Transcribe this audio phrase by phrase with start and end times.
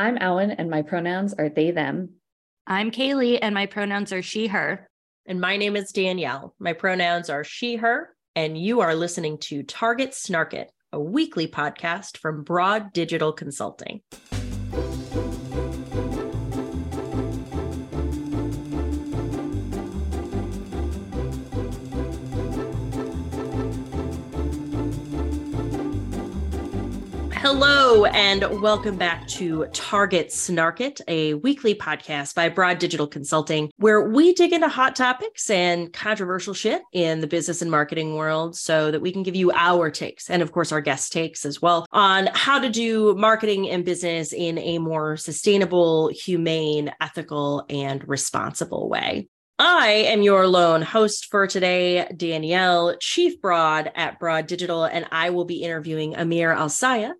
[0.00, 2.14] I'm Alan, and my pronouns are they, them.
[2.66, 4.88] I'm Kaylee, and my pronouns are she, her.
[5.26, 6.54] And my name is Danielle.
[6.58, 12.16] My pronouns are she, her, and you are listening to Target Snarket, a weekly podcast
[12.16, 14.00] from Broad Digital Consulting.
[27.52, 34.08] Hello, and welcome back to Target Snarket, a weekly podcast by Broad Digital Consulting, where
[34.08, 38.92] we dig into hot topics and controversial shit in the business and marketing world so
[38.92, 41.86] that we can give you our takes and, of course, our guest takes as well
[41.90, 48.88] on how to do marketing and business in a more sustainable, humane, ethical, and responsible
[48.88, 49.28] way.
[49.58, 55.30] I am your lone host for today, Danielle, Chief Broad at Broad Digital, and I
[55.30, 57.10] will be interviewing Amir Alsayegh,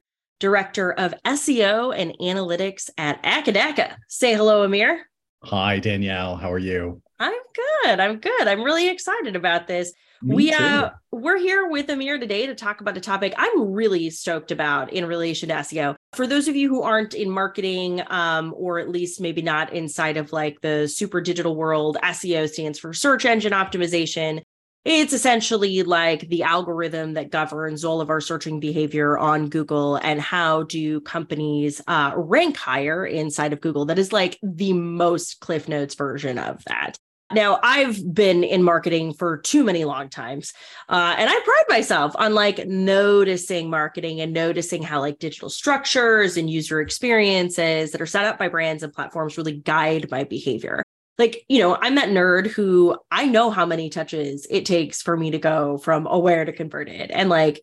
[0.40, 3.94] Director of SEO and Analytics at Acadaca.
[4.08, 5.06] Say hello, Amir.
[5.44, 6.36] Hi, Danielle.
[6.36, 7.00] How are you?
[7.18, 7.38] I'm
[7.84, 8.00] good.
[8.00, 8.48] I'm good.
[8.48, 9.92] I'm really excited about this.
[10.22, 10.56] Me we too.
[10.56, 14.92] uh we're here with Amir today to talk about a topic I'm really stoked about
[14.92, 15.94] in relation to SEO.
[16.12, 20.18] For those of you who aren't in marketing um or at least maybe not inside
[20.18, 24.42] of like the super digital world, SEO stands for search engine optimization.
[24.84, 30.18] It's essentially like the algorithm that governs all of our searching behavior on Google and
[30.18, 33.84] how do companies uh, rank higher inside of Google.
[33.84, 36.96] That is like the most Cliff Notes version of that.
[37.32, 40.52] Now, I've been in marketing for too many long times,
[40.88, 46.36] uh, and I pride myself on like noticing marketing and noticing how like digital structures
[46.36, 50.82] and user experiences that are set up by brands and platforms really guide my behavior
[51.20, 55.16] like you know i'm that nerd who i know how many touches it takes for
[55.16, 57.12] me to go from aware to converted.
[57.12, 57.60] And like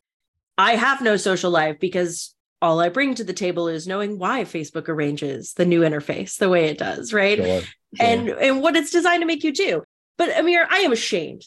[0.57, 4.43] i have no social life because all i bring to the table is knowing why
[4.43, 7.37] facebook arranges the new interface the way it does right?
[7.37, 7.67] Sure, sure.
[7.99, 9.83] and and what it's designed to make you do.
[10.17, 11.43] But amir i am ashamed.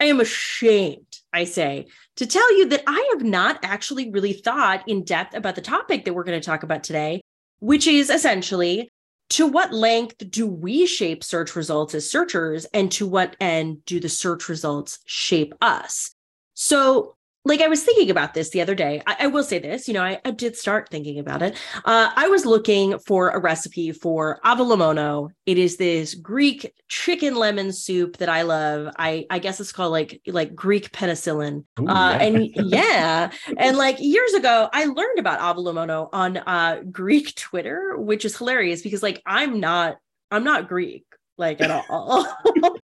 [0.00, 1.86] I am ashamed i say
[2.16, 6.04] to tell you that i have not actually really thought in depth about the topic
[6.04, 7.22] that we're going to talk about today
[7.60, 8.90] which is essentially
[9.32, 13.98] to what length do we shape search results as searchers and to what end do
[13.98, 16.14] the search results shape us?
[16.52, 19.02] So like i was thinking about this the other day.
[19.06, 21.56] I, I will say this you know I, I did start thinking about it.
[21.84, 27.72] Uh, i was looking for a recipe for avgolemono it is this greek chicken lemon
[27.72, 28.92] soup that i love.
[28.98, 31.64] I i guess it's called like like greek penicillin.
[31.80, 32.22] Ooh, uh, yeah.
[32.22, 38.24] and yeah and like years ago i learned about avgolemono on uh greek twitter which
[38.24, 39.96] is hilarious because like i'm not
[40.30, 41.04] i'm not greek
[41.38, 42.26] like at all.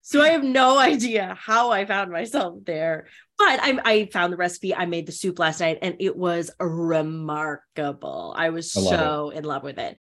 [0.01, 3.07] So i have no idea how i found myself there
[3.37, 4.73] but I, I found the recipe.
[4.75, 8.33] I made the soup last night and it was remarkable.
[8.37, 8.97] I was I love it.
[8.97, 9.97] so in love with it.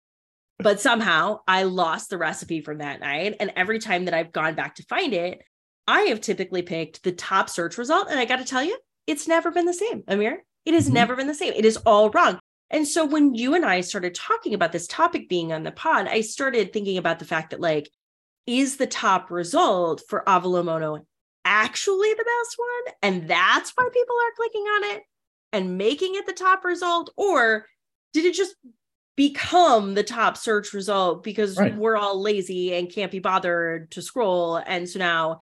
[0.60, 4.54] But somehow i lost the recipe from that night and every time that i've gone
[4.56, 5.42] back to find it
[5.88, 8.78] i have typically picked the top search result and i got to tell you
[9.08, 10.44] it's never been the same amir.
[10.66, 10.94] It has Mhm.
[10.94, 11.52] never been the same.
[11.54, 12.40] It is all wrong.
[12.70, 16.08] And so when you and i started talking about this topic being on the pod
[16.08, 17.90] i started thinking about the fact that like
[18.48, 21.00] is the top result for avgolemono
[21.46, 25.04] actually the best one and that's why people are clicking on it
[25.52, 27.66] and making it the top result or
[28.14, 28.56] did it just
[29.16, 31.76] become the top search result because Right.
[31.76, 35.42] we're all lazy and can't be bothered to scroll and so now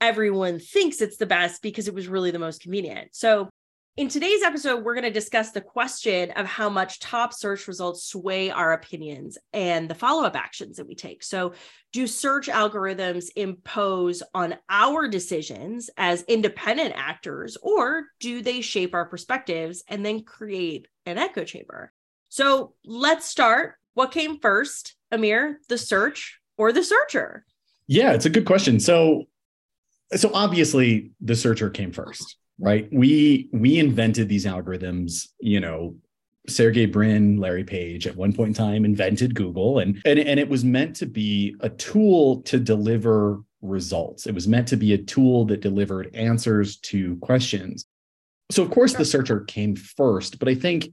[0.00, 3.48] everyone thinks it's the best because it was really the most convenient so
[3.96, 8.04] in today's episode, we're going to discuss the question of how much top search results
[8.04, 11.22] sway our opinions and the follow up actions that we take.
[11.22, 11.54] So,
[11.92, 19.06] do search algorithms impose on our decisions as independent actors, or do they shape our
[19.06, 21.92] perspectives and then create an echo chamber?
[22.28, 23.74] So, let's start.
[23.94, 27.44] What came first, Amir, the search or the searcher?
[27.86, 28.78] Yeah, it's a good question.
[28.78, 29.24] So,
[30.14, 32.88] so obviously the searcher came first, right?
[32.92, 35.96] We we invented these algorithms, you know,
[36.46, 40.48] Sergey Brin, Larry Page at one point in time invented Google and and, and it
[40.48, 44.26] was meant to be a tool to deliver results.
[44.26, 47.86] It was meant to be a tool that delivered answers to questions.
[48.50, 50.90] So of course the searcher came first, but I think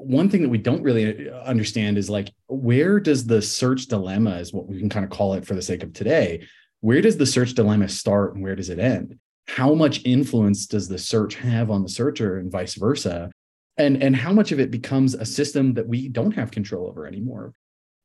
[0.00, 4.52] one thing that we don't really understand is like where does the search dilemma is
[4.52, 6.46] what we can kind of call it for the sake of today
[6.80, 10.88] where does the search dilemma start and where does it end how much influence does
[10.88, 13.30] the search have on the searcher and vice versa?
[13.76, 17.06] And and how much of it becomes a system that we don't have control over
[17.06, 17.52] anymore?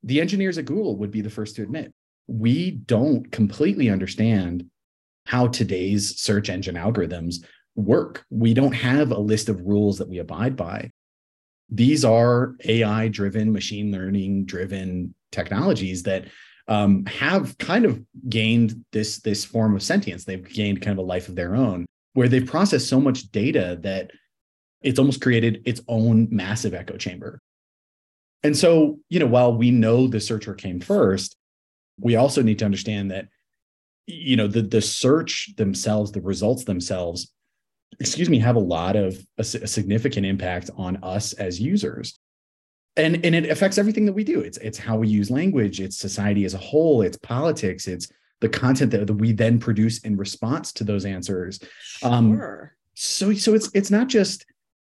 [0.03, 1.91] The engineers at google would be the first to admit
[2.27, 4.65] we don't completely understand
[5.25, 7.43] how today's search engine algorithms
[7.75, 8.23] work.
[8.29, 10.91] We don't have a list of rules that we abide by.
[11.69, 16.25] These are AI driven, machine learning driven technologies that
[16.67, 20.25] um, have kind of gained this this form of sentience.
[20.25, 23.77] They've gained kind of a life of their own, where they've processed so much data
[23.81, 24.11] that
[24.81, 27.39] it's almost created its own massive echo chamber.
[28.43, 31.35] And so, you know, while we know the searcher came first,
[31.99, 33.27] we also need to understand that,
[34.07, 37.31] you know, the the search themselves, the results themselves,
[37.99, 42.19] excuse me, have a lot of a, a significant impact on us as users
[42.97, 44.39] and and it affects everything that we do.
[44.41, 45.79] It's it's how we use language.
[45.81, 47.01] It's society as a whole.
[47.01, 47.87] It's politics.
[47.87, 48.07] It's
[48.41, 51.59] the content that, that we then produce in response to those answers.
[52.03, 52.75] Um Sure.
[52.93, 54.45] so so it's it's not just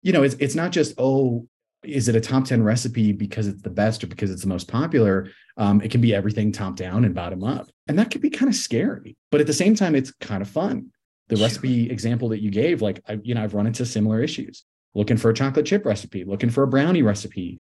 [0.02, 1.48] you know it's it's not just oh
[1.84, 4.68] is it a top 10 recipe because it's the best or because it's the most
[4.68, 5.30] popular?
[5.58, 7.72] Um, it can be everything top down and bottom up.
[7.88, 10.50] And that could be kind of scary but at the same time it's kind of
[10.50, 10.88] fun.
[11.30, 11.46] The Sure.
[11.46, 14.64] recipe example that you gave like I, you know i've run into similar issues.
[14.94, 17.60] Looking for a chocolate chip recipe looking for a brownie recipe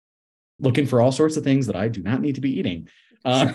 [0.60, 2.88] looking for all sorts of things that i do not need to be eating.
[3.24, 3.52] Uh,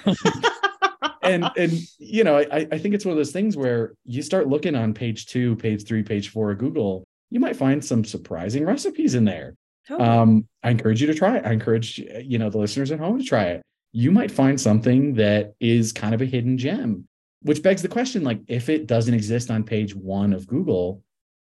[1.21, 4.47] and and you know I, I think it's one of those things where you start
[4.47, 8.65] looking on page two page three page four of google you might find some surprising
[8.65, 9.55] recipes in there.
[9.89, 11.45] Um, i encourage you to try it.
[11.45, 13.61] I encourage you know the listeners at home to try it.
[13.91, 17.07] You might find something that is kind of a hidden gem
[17.41, 21.01] which begs the question like if it doesn't exist on page one of google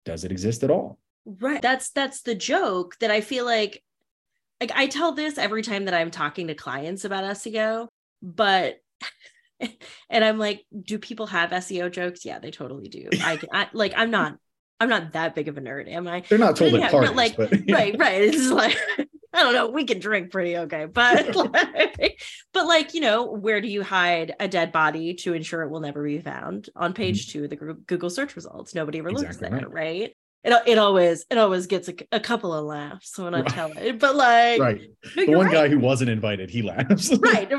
[0.05, 0.99] does it exist at all?
[1.25, 1.63] Right.
[1.63, 3.83] That's that's the joke that I feel like
[4.61, 7.89] like I tell this every time that I'm talking to clients about SEO,
[8.23, 8.77] but
[10.11, 12.25] and I'm like, do people have SEO jokes?
[12.25, 13.09] Yeah, they totally do.
[13.21, 14.37] I, I like I'm not
[14.79, 16.23] I'm not that big of a nerd, am I?
[16.29, 18.23] they're not told Yeah, parties like, but Right, right.
[18.23, 18.77] It's like
[19.33, 22.21] I don't know, we can drink pretty okay, but like,
[22.53, 25.81] but like, you know, where do you hide a dead body to ensure it will
[25.81, 26.69] never be found?
[26.75, 26.97] On mm-hmm.
[26.97, 28.75] page two of the Google search results.
[28.75, 30.01] Nobody ever looks Exactly there, right.
[30.01, 30.17] right?
[30.43, 33.53] It, it always it always gets a, a couple of laughs when I Right.
[33.55, 34.81] tell it, but like right
[35.27, 35.53] the one right.
[35.53, 37.51] guy who wasn't invited he laughs right.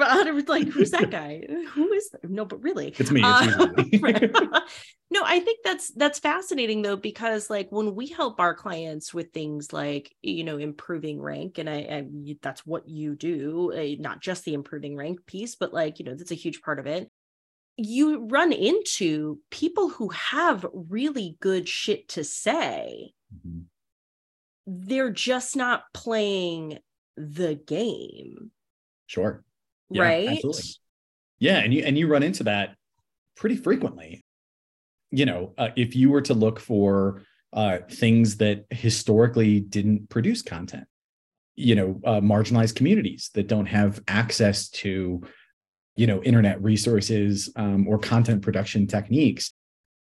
[0.48, 1.44] Like, who's that guy?
[1.74, 2.30] Who is that?
[2.30, 4.02] No, but really, it's me uh, it's usually me.
[4.02, 4.32] right.
[5.12, 9.32] no i think that's that's fascinating though because like when we help our clients with
[9.34, 12.06] things like you know improving rank and i, I
[12.42, 16.16] that's what you do uh, not just the improving rank piece but like you know
[16.16, 17.12] that's a huge part of it
[17.78, 23.66] you run into people who have really good shit to say Mhm.
[24.68, 26.78] they're just not playing
[27.18, 28.52] the game
[29.08, 29.44] sure
[29.90, 30.64] Yeah, right absolutely.
[31.40, 32.76] Yeah, and you and you run into that
[33.36, 34.24] pretty frequently.
[35.10, 40.42] You know, uh, if you were to look for uh, things that historically didn't produce
[40.42, 40.86] content,
[41.56, 45.22] you know, uh, marginalized communities that don't have access to,
[45.96, 49.54] you know, internet resources um, or content production techniques,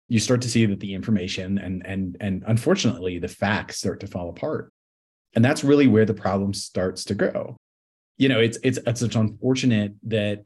[0.07, 4.07] you start to see that the information and and and unfortunately the facts start to
[4.07, 4.71] fall apart,
[5.35, 7.57] and that's really where the problem starts to grow
[8.17, 10.43] you know it's it's it's unfortunate that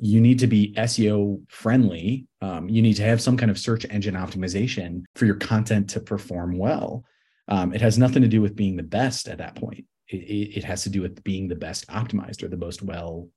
[0.00, 2.26] you need to be SEO friendly.
[2.40, 6.00] Um, you need to have some kind of search engine optimization for your content to
[6.00, 7.04] perform well.
[7.48, 9.86] Um, it has nothing to do with being the best at that point.
[10.08, 13.28] It, it has to do with being the best optimized or the most well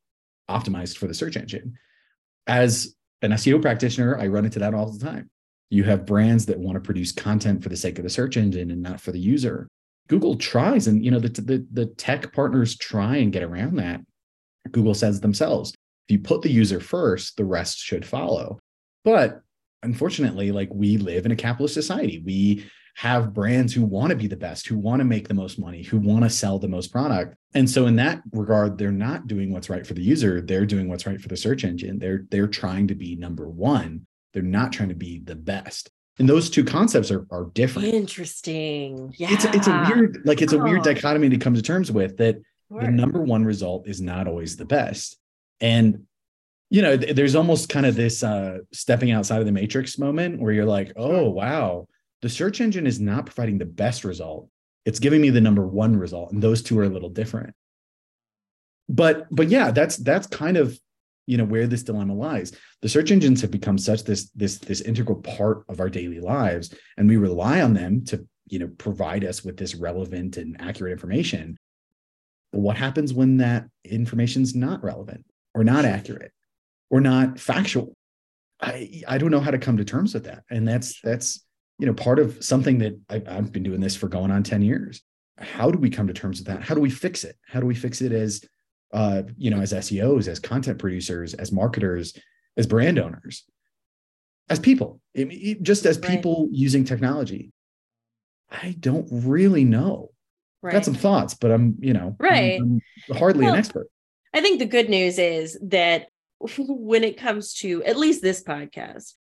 [0.49, 1.77] optimized for the search engine.
[2.47, 5.29] As an SEO practitioner, I run into that all the time.
[5.69, 8.71] You have brands that want to produce content for the sake of the search engine
[8.71, 9.67] and not for the user.
[10.09, 14.01] Google tries, and you know the, the the tech partners try and get around that.
[14.71, 15.73] Google says themselves,
[16.07, 18.59] if you put the user first, the rest should follow.
[19.05, 19.41] But
[19.83, 24.27] unfortunately, like we live in a capitalist society, we have brands who want to be
[24.27, 26.91] the best, who want to make the most money, who want to sell the most
[26.91, 27.35] product.
[27.53, 30.87] And so in that regard, they're not doing what's right for the user, they're doing
[30.89, 31.99] what's right for the search engine.
[31.99, 34.05] They're they're trying to be number 1.
[34.33, 35.89] They're not trying to be the best.
[36.19, 37.87] And those two concepts are are different.
[37.93, 40.83] interesting yeah It's it's a weird like it's a weird Oh.
[40.83, 42.35] dichotomy to come to terms with that
[42.71, 42.81] Sure.
[42.81, 45.17] the number one result is not always the best
[45.59, 46.03] and
[46.69, 50.39] you know th- there's almost kind of this uh stepping outside of the matrix moment
[50.39, 51.85] where you're like oh wow
[52.21, 54.49] the search engine is not providing the best result.
[54.85, 57.53] It's giving me the number one result and those two are a little different.
[58.89, 60.77] But but yeah that's that's kind of
[61.27, 62.51] you know where this dilemma lies.
[62.81, 66.73] The search engines have become such this this this integral part of our daily lives
[66.97, 70.91] and we rely on them to you know provide us with this relevant and accurate
[70.91, 71.57] information.
[72.51, 76.33] But what happens when that information's not relevant or not accurate
[76.89, 77.95] or not factual?
[78.59, 81.43] I i don't know how to come to terms with that and that's that's
[81.81, 84.61] you know part of something that I, i've been doing this for going on 10
[84.61, 85.01] years
[85.39, 87.65] how do we come to terms with that how do we fix it how do
[87.65, 88.43] we fix it as
[88.93, 92.13] uh you know as seos as content producers as marketers
[92.55, 93.43] as brand owners
[94.49, 96.11] as people I mean, just as Right.
[96.11, 97.51] people using technology
[98.51, 100.11] i don't really know
[100.63, 100.73] Right.
[100.73, 102.61] got some thoughts, but I'm, you know, I'm- Right.
[102.61, 102.81] I'm
[103.17, 103.87] hardly Well, an expert.
[104.31, 106.09] I think the good news is that
[106.57, 109.15] when it comes to at least this podcast,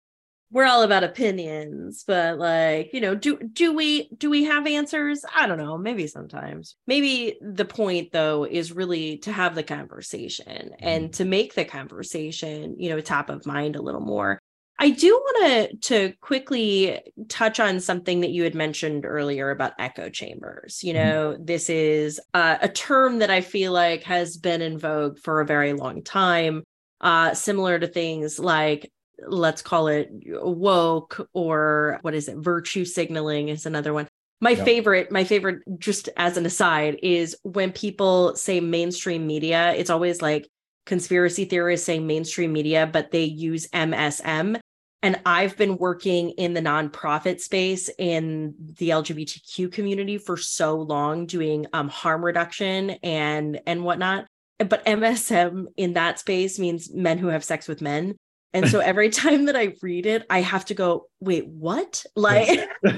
[0.50, 5.24] we're all about opinions, but like, you know, do do we do we have answers?
[5.34, 6.76] I don't know, maybe sometimes.
[6.86, 12.74] Maybe the point though is really to have the conversation and to make the conversation,
[12.78, 14.40] you know, top of mind a little more.
[14.78, 19.74] I do want to to quickly touch on something that you had mentioned earlier about
[19.78, 20.82] echo chambers.
[20.82, 20.94] You Mhm.
[20.94, 25.40] know, this is uh, a term that I feel like has been in vogue for
[25.40, 26.64] a very long time,
[27.02, 28.90] uh, similar to things like
[29.26, 34.08] let's call it woke or what is it, virtue signaling is another one.
[34.40, 34.64] My Yeah.
[34.64, 39.74] favorite, my favorite, just as an aside, is when people say mainstream media.
[39.76, 40.48] It's always like
[40.86, 44.58] conspiracy theorists saying mainstream media, but they use MSM.
[45.02, 51.26] And I've been working in the nonprofit space in the LGBTQ community for so long,
[51.26, 54.26] doing um, harm reduction and and whatnot.
[54.58, 58.16] But MSM in that space means men who have sex with men.
[58.52, 62.04] And so every time that I read it, I have to go, wait, what?
[62.16, 62.68] Like,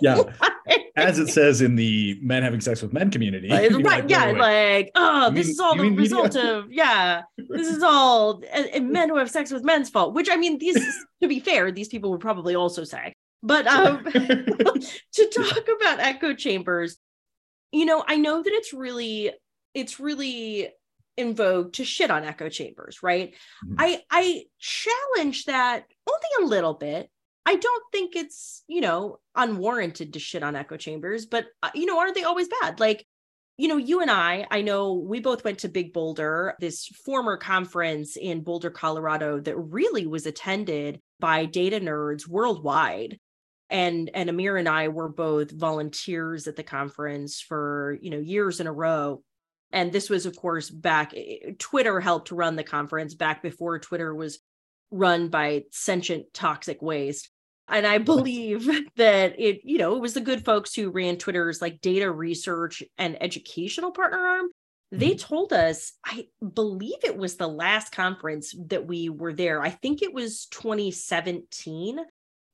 [0.00, 0.24] Yeah.
[0.96, 3.48] As it says in the men having sex with men community.
[3.48, 6.02] Like, right, like, yeah, like, oh, You this mean- is all the mean media?
[6.02, 10.12] result of, yeah, this is all and, and men who have sex with men's fault.
[10.12, 10.74] Which I mean, these,
[11.22, 13.12] to be fair, these people would probably also say.
[13.44, 16.96] But um, to talk about echo chambers,
[17.70, 19.32] you know, I know that it's really,
[19.74, 20.68] it's really
[21.16, 23.34] in vogue to shit on echo chambers, right?
[23.66, 23.74] Mhm.
[23.78, 27.10] I I challenge that only a little bit.
[27.44, 31.86] I don't think it's, you know, unwarranted to shit on echo chambers, but uh, you
[31.86, 32.78] know, aren't they always bad?
[32.80, 33.06] Like,
[33.58, 37.36] you know, you and I, I know we both went to Big Boulder, this former
[37.36, 43.18] conference in Boulder, Colorado that really was attended by data nerds worldwide.
[43.70, 48.60] And and Amir and I were both volunteers at the conference for, you know, years
[48.60, 49.22] in a row.
[49.72, 54.14] And this was of course back eh, Twitter helped run the conference back before Twitter
[54.14, 54.38] was
[54.90, 57.30] run by sentient toxic waste.
[57.68, 61.62] And I believe that it, you know, it was the good folks who ran Twitter's
[61.62, 64.46] like data research and educational partner arm.
[64.94, 69.62] They told us, I believe it was the last conference that we were there.
[69.62, 71.98] I think it was 2017,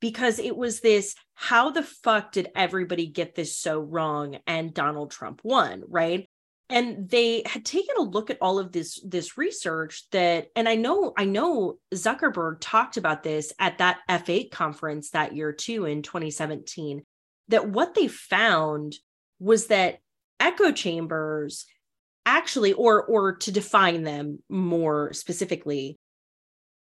[0.01, 4.39] because it was this how the fuck did everybody get this so wrong?
[4.47, 6.29] And Donald Trump won, right?
[6.71, 10.75] And they had taken a look at all of this this research that and i
[10.75, 16.03] know i know zuckerberg talked about this at that f8 conference that year too in
[16.03, 17.03] 2017
[17.49, 18.95] that what they found
[19.39, 19.99] was that
[20.41, 21.67] echo chambers
[22.27, 25.99] actually or or to define them more specifically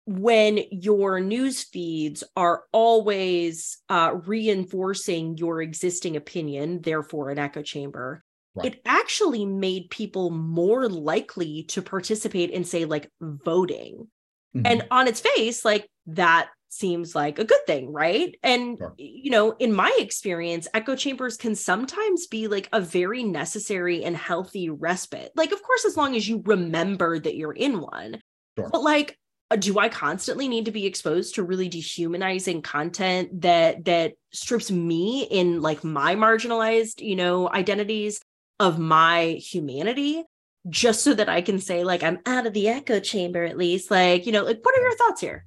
[0.07, 8.25] when your news feeds are always uh, reinforcing your existing opinion therefore an echo chamber
[8.59, 8.75] Right.
[8.75, 14.09] it actually made people more likely to participate in say like voting
[14.57, 14.63] Mhm.
[14.65, 18.95] and on its face like that seems like a good thing right and Sure.
[18.99, 24.17] you know in my experience echo chambers can sometimes be like a very necessary and
[24.17, 28.21] healthy respite like of course as long as you remember that you're in one
[28.59, 28.69] Sure.
[28.73, 29.19] but like
[29.51, 34.71] uh, do i constantly need to be exposed to really dehumanizing content that that strips
[34.71, 38.21] me in like my marginalized you know identities
[38.61, 40.25] of my humanity
[40.69, 43.91] just so that i can say like i'm out of the echo chamber at least
[43.91, 45.47] like you know like what are your thoughts here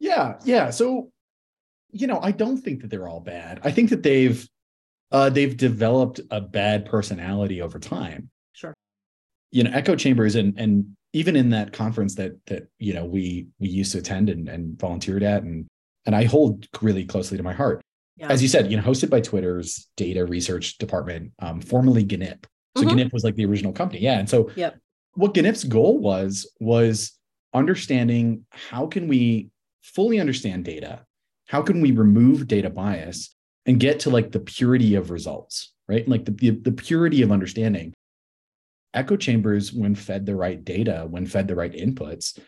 [0.00, 0.70] Yeah, yeah.
[0.70, 1.10] So,
[1.92, 3.60] you know, I don't think that they're all bad.
[3.62, 4.48] I think that they've
[5.12, 8.30] uh they've developed a bad personality over time.
[8.52, 8.74] sure
[9.52, 13.48] You know, echo chambers and and even in that conference that that you know we
[13.58, 15.66] we used to attend and, and volunteered at and
[16.06, 17.82] and I hold really closely to my heart.
[18.20, 22.44] Yeah As you said, you know, hosted by Twitter's data research department, um, formerly GNIP.
[22.76, 22.90] So Mhm.
[22.92, 24.00] GNIP was like the original company.
[24.00, 24.18] Yeah.
[24.18, 24.78] And so Yep.
[25.14, 27.12] what GNIP's goal was was
[27.54, 29.48] understanding how can we
[29.82, 31.04] fully understand data?
[31.48, 33.34] How can we remove data bias
[33.66, 36.06] and get to like the purity of results, right?
[36.06, 37.92] Like the, the, the purity of understanding.
[38.92, 42.38] Echo chambers, when fed the right data, when fed the right inputs,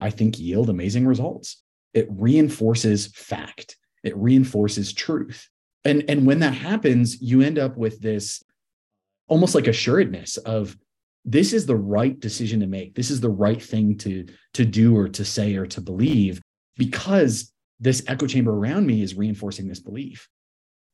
[0.00, 1.62] I think yield amazing results.
[1.94, 3.76] It reinforces fact.
[4.02, 5.48] It reinforces truth.
[5.84, 8.42] And, and when that happens, you end up with this
[9.28, 10.76] almost like assuredness of
[11.24, 12.94] this is the right decision to make.
[12.94, 16.40] This is the right thing to, to do or to say or to believe
[16.76, 20.28] because this echo chamber around me is reinforcing this belief.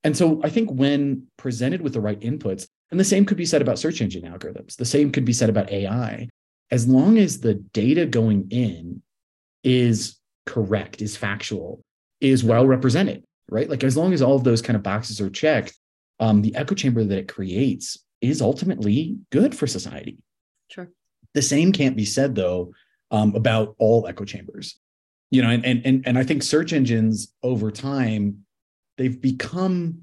[0.05, 3.47] And so I think when presented with the right inputs, and the same could be
[3.47, 6.29] said about search engine algorithms, the same could be said about AI,
[6.71, 9.03] as long as the data going in
[9.65, 11.81] is correct, is factual,
[12.21, 13.69] is well represented, right?
[13.69, 15.75] Like as long as all of those kind of boxes are checked,
[16.21, 20.19] um, the echo chamber that it creates is ultimately good for society.
[20.71, 20.89] Sure.
[21.35, 22.73] The same can't be said though
[23.11, 24.79] um, about all echo chambers.
[25.31, 28.45] You know, and and and and I think search engines over time
[28.97, 30.03] they've become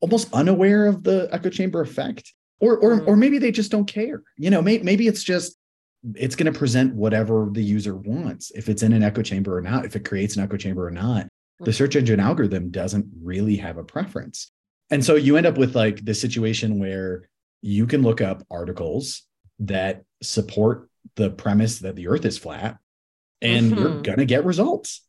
[0.00, 3.08] almost unaware of the echo chamber effect, or or Mm.
[3.08, 4.22] or maybe they just don't care.
[4.36, 5.56] You know, may, maybe it's just
[6.14, 9.60] it's going to present whatever the user wants if it's in an echo chamber or
[9.60, 11.28] not if it creates an echo chamber or not.
[11.60, 14.50] The search engine algorithm doesn't really have a preference.
[14.90, 17.28] And so you end up with like the situation where
[17.60, 19.22] you can look up articles
[19.60, 22.78] that support the premise that the earth is flat
[23.40, 24.02] and you're Mhm.
[24.02, 25.02] going to get results.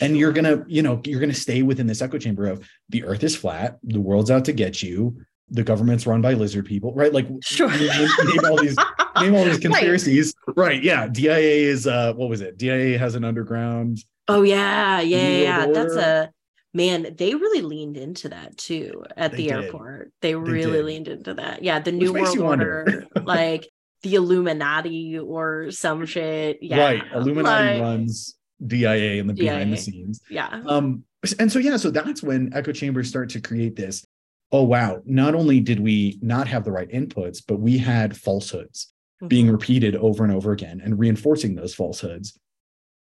[0.00, 2.64] And you're going to you know you're going to stay within this echo chamber of
[2.88, 5.16] the earth is flat the world's out to get you
[5.48, 7.12] the government's run by lizard people right?
[7.12, 7.68] Like Sure.
[7.70, 8.76] name, name all these
[9.22, 13.24] name all these conspiracies right yeah dia is uh what was it dia has an
[13.24, 15.38] underground Oh yeah, yeah, yeah.
[15.38, 15.66] yeah.
[15.72, 16.30] That's a
[16.74, 17.14] man.
[17.16, 19.52] They really leaned into that too at They the did.
[19.52, 20.10] airport.
[20.20, 20.84] They really did.
[20.84, 21.62] leaned into that.
[21.62, 22.36] Yeah, the New World.
[22.36, 23.68] Order, like
[24.02, 26.58] the Illuminati or some shit.
[26.60, 28.34] Yeah, right illuminati like- runs
[28.66, 31.04] dia in the behind the scenes Yeah, um
[31.38, 34.04] and so yeah so that's when echo chambers start to create this
[34.50, 38.92] oh wow not only did we not have the right inputs but we had falsehoods
[39.28, 39.52] being Mhm.
[39.52, 42.38] repeated over and over again and reinforcing those falsehoods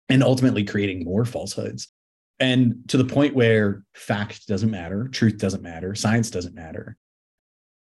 [0.09, 1.87] and ultimately creating more falsehoods.
[2.39, 6.97] And to the point where fact doesn't matter truth doesn't matter science doesn't matter.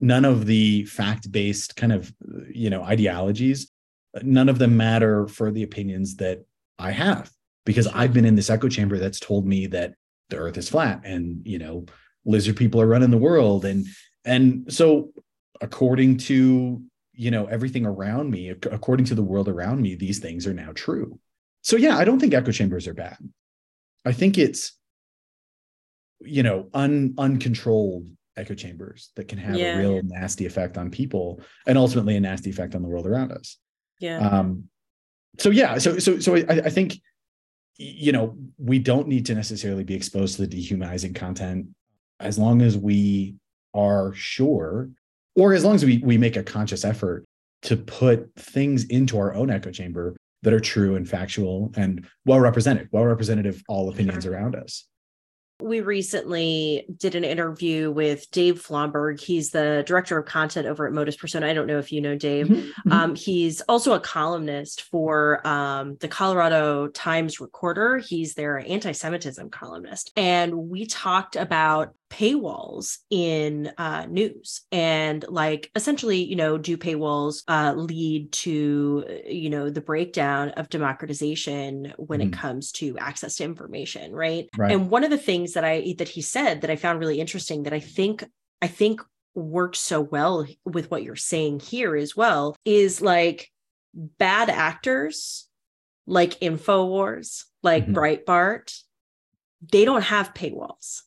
[0.00, 2.12] None of the fact-based kind of
[2.50, 3.70] you know ideologies
[4.22, 6.44] none of them matter for the opinions that
[6.80, 7.30] i have
[7.64, 9.94] because i've been in this echo chamber that's told me that
[10.30, 11.84] the earth is flat and you know
[12.24, 13.64] lizard people are running the world.
[13.64, 13.86] And
[14.24, 15.12] and so
[15.60, 16.82] according to
[17.22, 20.70] you know everything around me according to the world around me these things are now
[20.74, 21.08] true.
[21.68, 23.18] So yeah i don't think echo chambers are bad.
[24.10, 24.62] I think it's
[26.36, 28.04] you know un uncontrolled
[28.36, 31.26] echo chambers that can have Yeah, a real nasty effect on people
[31.66, 33.58] and ultimately a nasty effect on the world around us.
[34.00, 34.18] Yeah.
[34.26, 34.64] um
[35.38, 36.90] so yeah so so so i, I think
[37.76, 38.26] you know
[38.70, 41.66] we don't need to necessarily be exposed to the dehumanizing content
[42.18, 43.36] as long as we
[43.74, 44.88] are sure
[45.40, 47.24] or as long as we we make a conscious effort
[47.62, 52.40] to put things into our own echo chamber that are true and factual and well
[52.40, 54.32] represented well representative of all opinions Sure.
[54.34, 54.86] around us
[55.62, 59.20] We recently did an interview with Dave Flomberg.
[59.20, 61.46] He's the director of content over at Modus Persona.
[61.46, 62.46] I don't know if you know Dave.
[62.48, 62.72] Mhm.
[62.90, 67.98] Um, he's also a columnist for um, the Colorado Times Recorder.
[67.98, 70.12] He's their anti Semitism columnist.
[70.16, 77.42] And we talked about paywalls in uh, news and like essentially, you know, do paywalls
[77.48, 82.32] uh, lead to, you know, the breakdown of democratization when it Mhm.
[82.32, 84.48] comes to access to information, right?
[84.56, 84.80] Right.
[84.80, 87.62] And one of the things that I that he said that I found really interesting
[87.64, 88.24] that I think
[88.60, 89.00] I think
[89.34, 93.48] works so well with what you're saying here as well is like
[93.94, 95.48] bad actors
[96.06, 97.94] like Infowars, like Mhm.
[97.94, 98.76] Breitbart,
[99.72, 101.02] they don't have paywalls.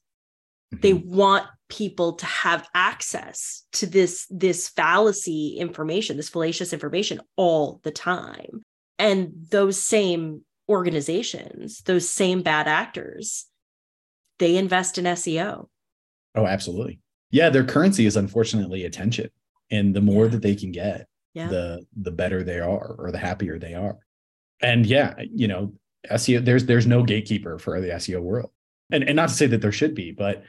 [0.81, 1.05] They Mhm.
[1.05, 7.91] want people to have access to this this fallacy information, this fallacious information all the
[7.91, 8.63] time.
[8.99, 13.47] And those same organizations, those same bad actors,
[14.39, 15.69] they invest in SEO.
[16.35, 19.29] oh absolutely yeah their currency is unfortunately attention
[19.69, 20.31] and the more Yeah.
[20.31, 21.47] that they can get Yeah.
[21.47, 23.97] the the better they are or the happier they are
[24.59, 25.73] and yeah you know
[26.09, 28.49] seo there's there's no gatekeeper for the seo world
[28.91, 30.43] and and not to say that there should be but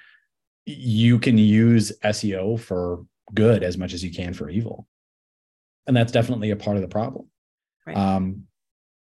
[0.67, 4.87] you can use seo for good as much as you can for evil.
[5.87, 7.29] And that's definitely a part of the problem.
[7.87, 7.97] Right.
[7.97, 8.45] um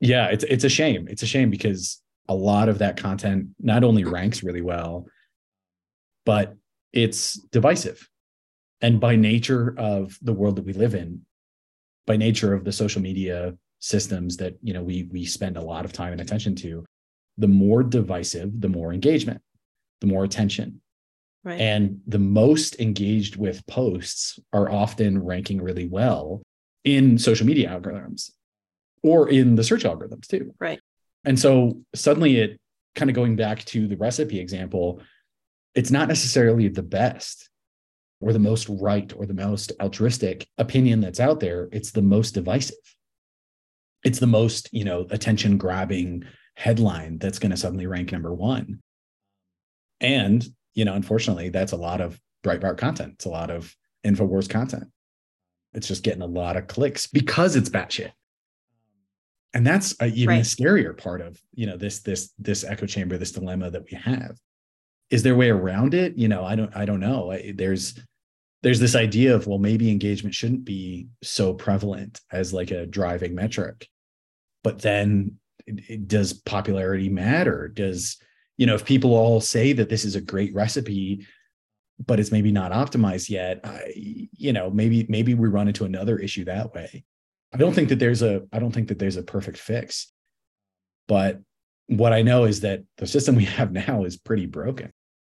[0.00, 1.06] yeah it's it's a shame.
[1.08, 5.06] It's a shame because a lot of that content not only ranks really well
[6.24, 6.56] but
[6.92, 8.08] it's divisive.
[8.80, 11.22] And by nature of the world that we live in
[12.06, 15.84] by nature of the social media systems that you know we we spend a lot
[15.84, 16.84] of time and attention to
[17.38, 19.40] the more divisive the more engagement
[20.00, 20.80] the more attention
[21.44, 21.60] Right.
[21.60, 26.42] and the most engaged with posts are often ranking really well
[26.84, 28.30] in social media algorithms
[29.02, 30.80] or in the search algorithms too Right.
[31.24, 32.60] and so suddenly it
[32.94, 35.00] kind of going back to the recipe example
[35.74, 37.48] it's not necessarily the best
[38.20, 42.34] or the most right or the most altruistic opinion that's out there it's the most
[42.34, 42.76] divisive
[44.04, 46.24] it's the most you know attention grabbing
[46.54, 48.78] headline that's going to suddenly rank number one
[50.00, 53.12] and you know unfortunately that's a lot of breitbart content.
[53.14, 54.84] It's a lot of infowars content.
[55.74, 58.12] It's just getting a lot of clicks because it's batshit.
[59.54, 60.44] And that's a, even a Right.
[60.44, 64.38] scarier part of you know this this this echo chamber this dilemma that we have.
[65.10, 66.16] Is there a way around it?
[66.16, 67.32] You know i don't i don't know.
[67.32, 67.98] I- there's
[68.62, 73.34] there's this idea of well maybe engagement shouldn't be so prevalent as like a driving
[73.34, 73.88] metric.
[74.64, 77.68] But then it- it- does popularity matter?
[77.68, 78.18] Does
[78.56, 81.26] you know if people all say that this is a great recipe
[82.04, 86.18] but it's maybe not optimized yet I, you know maybe maybe we run into another
[86.18, 87.04] issue that way
[87.52, 90.12] i don't think that there's a i don't think that there's a perfect fix
[91.08, 91.40] but
[91.86, 94.92] what i know is that the system we have now is pretty broken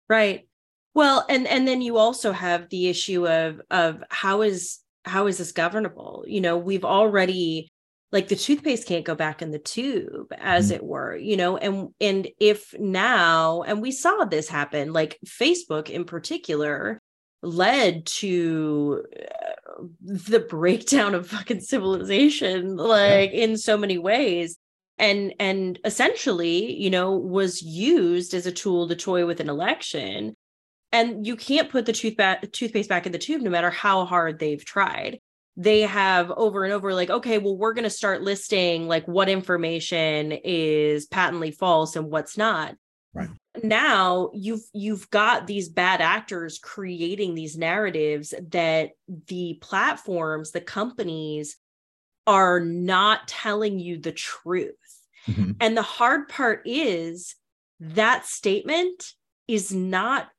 [0.09, 0.47] Right.
[0.93, 5.37] Well, and and then you also have the issue of of how is how is
[5.37, 6.23] this governable?
[6.27, 7.71] You know, we've already
[8.11, 10.75] like the toothpaste can't go back in the tube as Mm.
[10.75, 15.89] it were, you know, and and if now and we saw this happen like Facebook
[15.89, 17.01] in particular
[17.43, 24.57] led to uh, the breakdown of fucking civilization like in so many ways.
[24.97, 30.35] And and essentially you know was used as a tool to toy with an election.
[30.93, 34.05] And you can't put the tooth back, toothpaste back in the tube no matter how
[34.05, 35.19] hard they've tried
[35.59, 39.27] they have over and over like okay well we're going to start listing like what
[39.27, 42.75] information is patently false and what's not
[43.13, 43.29] Right.
[43.63, 48.91] now you've you've got these bad actors creating these narratives that
[49.27, 51.57] the platforms the companies
[52.27, 54.75] are not telling you the truth
[55.27, 55.55] Mhm.
[55.59, 57.35] and the hard part is
[57.79, 59.13] that statement
[59.47, 60.29] is not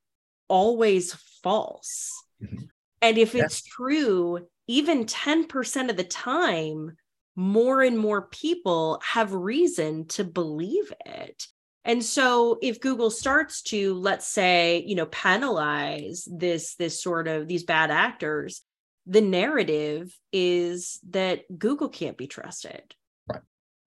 [0.49, 2.13] always false.
[2.43, 2.69] Mhm.
[3.03, 6.93] And if it's true, even 10% of the time,
[7.35, 11.47] more and more people have reason to believe it.
[11.85, 17.49] And so if Google starts to let's say, you know, penalize this this sort of
[17.49, 18.63] these bad actors,
[19.07, 22.95] the narrative is that Google can't be trusted.
[23.29, 23.41] right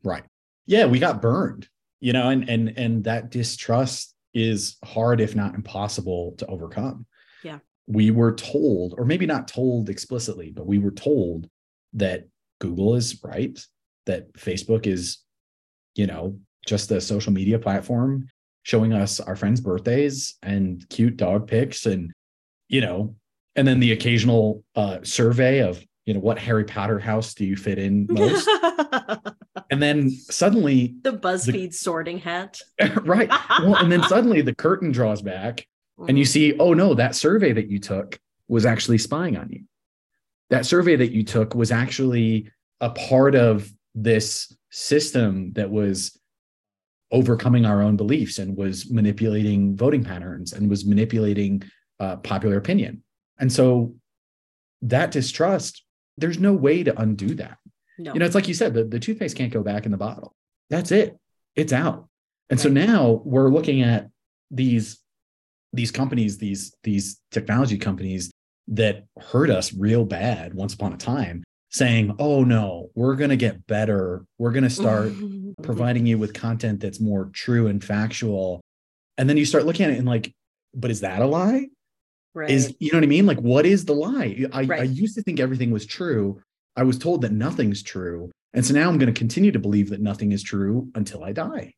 [0.04, 0.24] Right.
[0.66, 1.68] yeah we got burned
[2.00, 7.06] you know and and and that distrust is hard if not impossible to overcome
[7.44, 7.60] Yeah.
[7.88, 11.48] We were told or maybe not told explicitly but we were told
[11.94, 12.28] that
[12.60, 13.60] google is right
[14.06, 15.20] that facebook is
[15.96, 18.28] you know just a social media platform
[18.64, 22.12] showing us our friends birthdays and cute dog pics and
[22.68, 23.16] you know
[23.56, 27.56] and then the occasional uh survey of you know what harry potter house do you
[27.56, 28.48] fit in most
[29.72, 32.60] and then suddenly the BuzzFeed sorting hat.
[33.04, 35.66] right well and then suddenly the curtain draws back
[36.08, 39.64] and you see oh no that survey that you took was actually spying on you
[40.50, 42.50] that survey that you took was actually
[42.82, 46.20] a part of this system that was
[47.12, 51.62] overcoming our own beliefs and was manipulating voting patterns and was manipulating
[52.00, 53.04] uh, popular opinion
[53.40, 53.94] and so
[54.82, 55.84] that distrust
[56.18, 57.58] there's no way to undo that
[58.02, 58.14] no.
[58.14, 60.36] you know, it's like you said, the, the toothpaste can't go back in the bottle.
[60.70, 61.18] That's it.
[61.56, 62.08] It's out.
[62.50, 64.10] And so now we're looking at
[64.50, 65.00] these
[65.74, 68.32] these companies, these these technology companies
[68.68, 73.38] that hurt us real bad once upon a time, saying, "Oh no, we're going to
[73.38, 74.26] get better.
[74.38, 75.14] We're going to start
[75.64, 78.62] providing you with content that's more true and factual."
[79.18, 80.32] And then you start looking at it and like,
[80.74, 81.68] but is that a lie?
[82.34, 82.50] right.
[82.50, 83.26] is you know what I mean?
[83.26, 84.46] Like, what is the lie?
[84.54, 86.42] I, I used to think everything was true.
[86.76, 88.32] I was told that nothing's true.
[88.54, 91.32] And so now I'm going to continue to believe that nothing is true until I
[91.32, 91.74] die.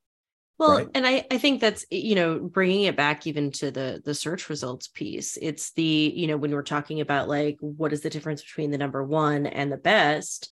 [0.57, 0.87] Well, right.
[0.93, 4.49] and I I think that's you know bringing it back even to the the search
[4.49, 5.37] results piece.
[5.41, 8.77] It's the you know when we're talking about like what is the difference between the
[8.77, 10.53] number one and the best,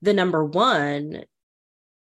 [0.00, 1.24] the number one,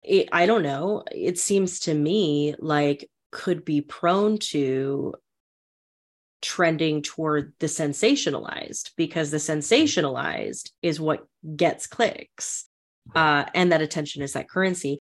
[0.03, 1.03] it, I don't know.
[1.11, 5.13] It seems to me like could be prone to
[6.41, 12.65] trending toward the sensationalized because the sensationalized is what gets clicks
[13.13, 14.98] uh, and that attention is that currency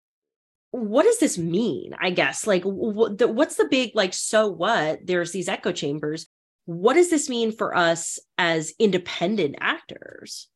[0.71, 4.99] what does this mean i guess like wh- the, what's the big like so what
[5.05, 6.27] there's these echo chambers
[6.65, 10.47] what does this mean for us as independent actors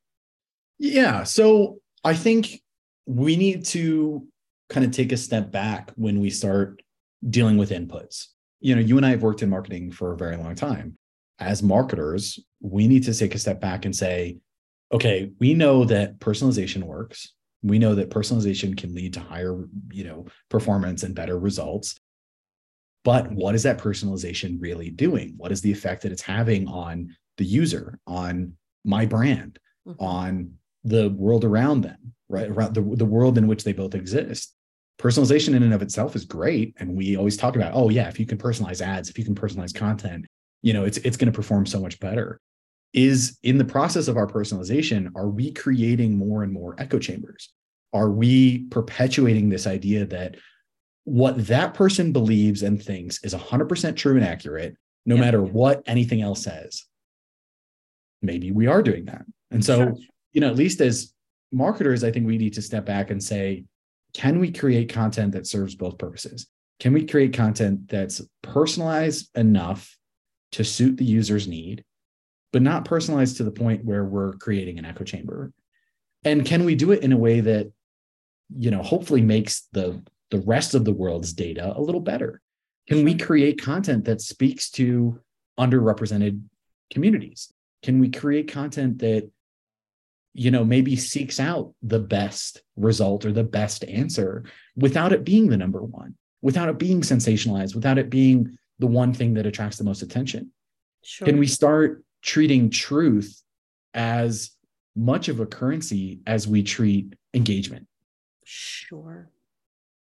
[0.79, 1.23] Yeah.
[1.23, 2.61] So I think
[3.05, 4.27] we need to
[4.69, 6.81] kind of take a step back when we start
[7.29, 8.27] dealing with inputs.
[8.59, 10.97] You know, you and I have worked in marketing for a very long time.
[11.39, 14.39] As marketers, we need to take a step back and say,
[14.91, 17.33] okay, we know that personalization works.
[17.63, 21.99] We know that personalization can lead to higher, you know, performance and better results.
[23.03, 25.33] But what is that personalization really doing?
[25.37, 28.53] What is the effect that it's having on the user, on
[28.85, 30.03] my brand, mm-hmm.
[30.03, 32.49] on the world around them, right?
[32.49, 34.53] Around the, the world in which they both exist.
[34.99, 36.75] Personalization in and of itself is great.
[36.77, 39.35] And we always talk about, oh yeah, if you can personalize ads, if you can
[39.35, 40.25] personalize content,
[40.61, 42.39] you know, it's it's going to perform so much better.
[42.93, 47.51] Is in the process of our personalization, are we creating more and more echo chambers?
[47.91, 50.35] Are we perpetuating this idea that
[51.05, 55.21] what that person believes and thinks is 100% true and accurate, no Yeah.
[55.21, 56.85] matter what anything else says.
[58.21, 59.25] Maybe we are doing that.
[59.51, 59.95] And so, Sure.
[60.31, 61.13] you know, at least as
[61.51, 63.65] marketers, I think we need to step back and say,
[64.13, 66.47] can we create content that serves both purposes?
[66.79, 69.97] Can we create content that's personalized enough
[70.53, 71.83] to suit the user's need,
[72.53, 75.51] but not personalized to the point where we're creating an echo chamber?
[76.23, 77.69] And can we do it in a way that,
[78.55, 82.39] you know, hopefully makes the the rest of the world's data a little better?
[82.87, 85.19] Can we create content that speaks to
[85.59, 86.41] underrepresented
[86.91, 87.51] communities?
[87.81, 89.29] Can we create content that
[90.33, 94.43] you know maybe seeks out the best result or the best answer
[94.75, 99.13] without it being the number one without it being sensationalized without it being the one
[99.13, 100.51] thing that attracts the most attention
[101.03, 101.27] Sure.
[101.27, 103.43] can we start treating truth
[103.93, 104.51] as
[104.95, 107.87] much of a currency as we treat engagement.
[108.45, 109.29] Sure.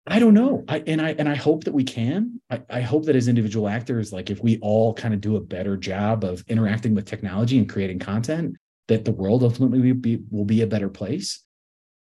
[0.07, 0.63] i don't know.
[0.67, 2.41] I, and i and i hope that we can.
[2.49, 5.41] I, I hope that as individual actors like if we all kind of do a
[5.41, 8.55] better job of interacting with technology and creating content
[8.87, 11.43] that the world ultimately will be will be a better place.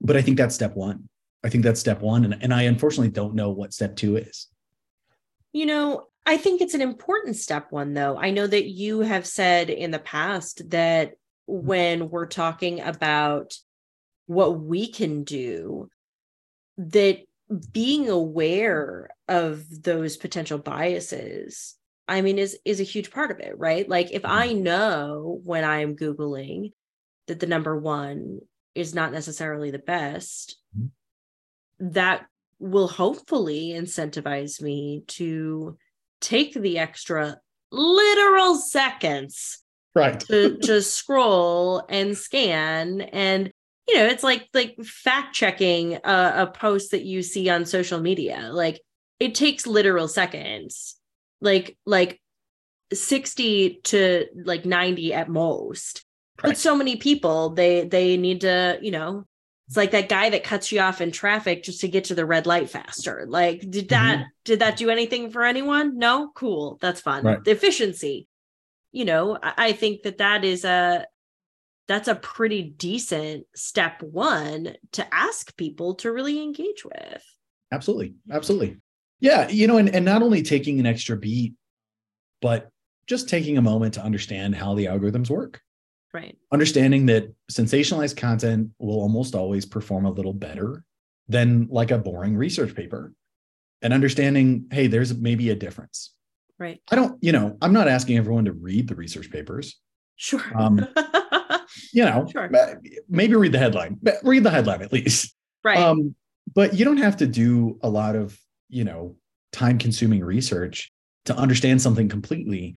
[0.00, 1.08] But i think that's step one.
[1.44, 2.24] I think that's step one.
[2.24, 4.48] And, and i unfortunately don't know what step two is.
[5.52, 8.16] You know, I think it's an important step one, though.
[8.16, 11.14] I know that you have said in the past that
[11.46, 13.54] when we're talking about
[14.26, 15.88] what we can do,
[16.78, 17.18] that
[17.72, 23.58] being aware of those potential biases, I mean, is is a huge part of it,
[23.58, 23.88] right?
[23.88, 26.72] Like if I know when I'm Googling
[27.26, 28.40] that the number one
[28.74, 30.90] is not necessarily the best, Mhm.
[31.92, 32.26] that
[32.58, 35.76] will hopefully incentivize me to
[36.22, 37.38] take the extra
[37.70, 39.58] literal seconds
[39.94, 40.18] right.
[40.20, 43.02] to, to scroll and scan.
[43.02, 43.52] And
[43.88, 48.00] you know it's like like fact checking a, a post that you see on social
[48.00, 48.48] media.
[48.52, 48.80] Like
[49.20, 50.96] it takes literal seconds.
[51.40, 52.20] Like like
[52.92, 56.04] 60 to like 90 at most.
[56.40, 59.26] But so many people they they need to you know
[59.72, 62.26] it's like that guy that cuts you off in traffic just to get to the
[62.26, 63.24] red light faster.
[63.26, 64.28] Like did that mm-hmm.
[64.44, 65.96] did that do anything for anyone?
[65.96, 66.30] No?
[66.34, 66.76] Cool.
[66.82, 67.24] That's fun.
[67.24, 67.42] Right.
[67.42, 68.28] the efficiency
[68.90, 71.06] you know I, I think that that is a
[71.88, 77.24] that's a pretty decent step one to ask people to really engage with.
[77.72, 78.16] Absolutely.
[78.30, 78.76] Absolutely.
[79.20, 81.54] Yeah you know and, and not only taking an extra beat
[82.42, 82.68] but
[83.06, 85.62] just taking a moment to understand how the algorithms work
[86.12, 86.36] right.
[86.52, 90.84] Understanding that sensationalized content will almost always perform a little better
[91.28, 93.12] than like a boring research paper.
[93.80, 96.14] And understanding hey there's maybe a difference.
[96.58, 96.80] Right.
[96.90, 99.80] I don't you know i'm not asking everyone to read the research papers.
[100.16, 100.42] Sure.
[100.54, 100.86] Um,
[101.92, 102.50] you know Sure.
[103.08, 105.34] maybe read the headline read the headline at least.
[105.64, 105.78] Right.
[105.78, 106.14] Um
[106.54, 109.16] but you don't have to do a lot of you know
[109.52, 110.92] time consuming research
[111.24, 112.76] to understand something completely.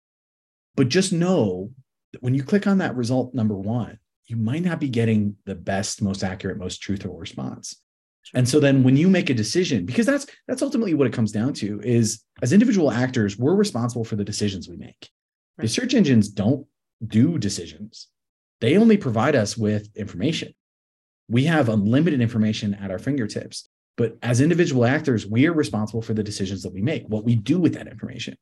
[0.75, 1.71] But just know
[2.21, 3.97] when you click on that result number one
[4.27, 7.75] you might not be getting the best most accurate most truthful response.
[8.33, 11.31] And so then when you make a decision because that's that's ultimately what it comes
[11.31, 15.09] down to is as individual actors we're responsible for the decisions we make.
[15.57, 16.65] The search engines don't
[17.05, 18.07] do decisions.
[18.61, 20.53] They only provide us with information.
[21.27, 23.69] We have unlimited information at our fingertips.
[23.97, 27.35] But as individual actors we are responsible for the decisions that we make what we
[27.35, 28.37] do with that information.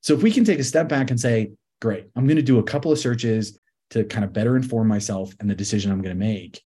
[0.00, 1.52] So if we can take a step back and say
[1.82, 2.06] great.
[2.14, 3.58] I'm going to do a couple of searches
[3.90, 6.62] to kind of better inform myself and the decision i'm going to make.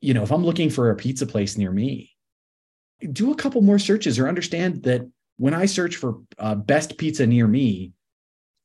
[0.00, 2.12] You know if i'm looking for a pizza place near me
[3.12, 7.24] do a couple more searches or understand that when i search for uh, best pizza
[7.24, 7.92] near me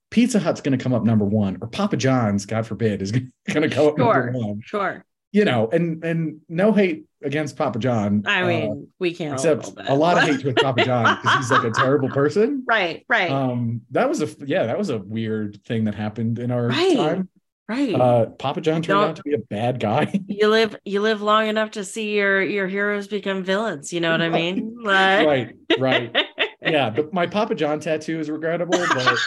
[0.10, 3.32] pizza hut's going to come up number one or papa john's god forbid is going
[3.48, 4.62] to come up number sure one.
[4.64, 5.06] sure.
[5.34, 8.24] You know, and and no hate against Papa John.
[8.26, 11.52] i uh, mean we can't except a, lot of hate with Papa John because he's
[11.52, 12.64] like a terrible person.
[12.68, 16.52] right right Um, that was a yeah, that was a weird thing that happened in
[16.52, 16.96] our Right.
[16.96, 17.30] time.
[17.68, 20.12] right Uh, Papa John turned Don't- out to be a bad guy.
[20.28, 24.12] you live you live long enough to see your your heroes become villains you know
[24.12, 26.16] what i mean like right, right.
[26.62, 29.18] Yeah, but my Papa John tattoo is regrettable, but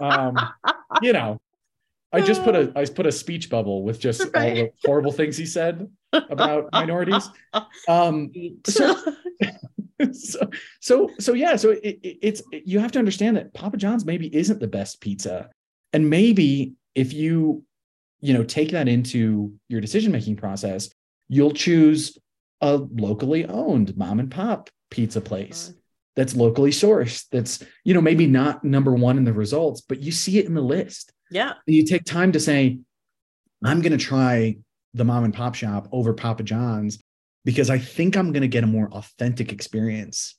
[0.00, 0.36] um,
[1.02, 1.40] you know,
[2.14, 4.54] I just put a I put a speech bubble with just all Right.
[4.54, 7.28] the horrible things he said about minorities.
[7.88, 8.30] Um,
[8.66, 8.96] so
[10.12, 10.50] so
[10.80, 14.34] so so yeah so it, it- it's you have to understand that papa john's maybe
[14.34, 15.50] isn't the best pizza.
[15.92, 17.64] And maybe if you
[18.20, 20.90] you know take that into your decision making process
[21.28, 22.18] you'll choose
[22.60, 25.72] a locally owned mom and pop pizza place
[26.16, 30.12] that's locally sourced that's you know maybe not number one in the results but you
[30.12, 32.78] see it in the list yeah you take time to say,
[33.64, 34.56] I'm going to try
[34.92, 36.98] the mom and pop shop over Papa John's
[37.44, 40.36] because I think I'm going to get a more authentic experience.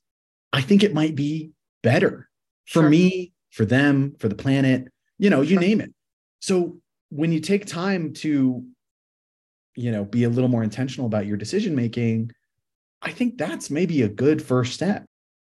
[0.53, 1.51] I think it might be
[1.83, 2.29] better
[2.65, 2.89] for Sure.
[2.89, 5.59] me, for them, for the planet, you know, you Sure.
[5.59, 5.93] name it.
[6.39, 8.65] So when you take time to,
[9.75, 12.31] you know, be a little more intentional about your decision making,
[13.01, 15.05] I think that's maybe a good first step.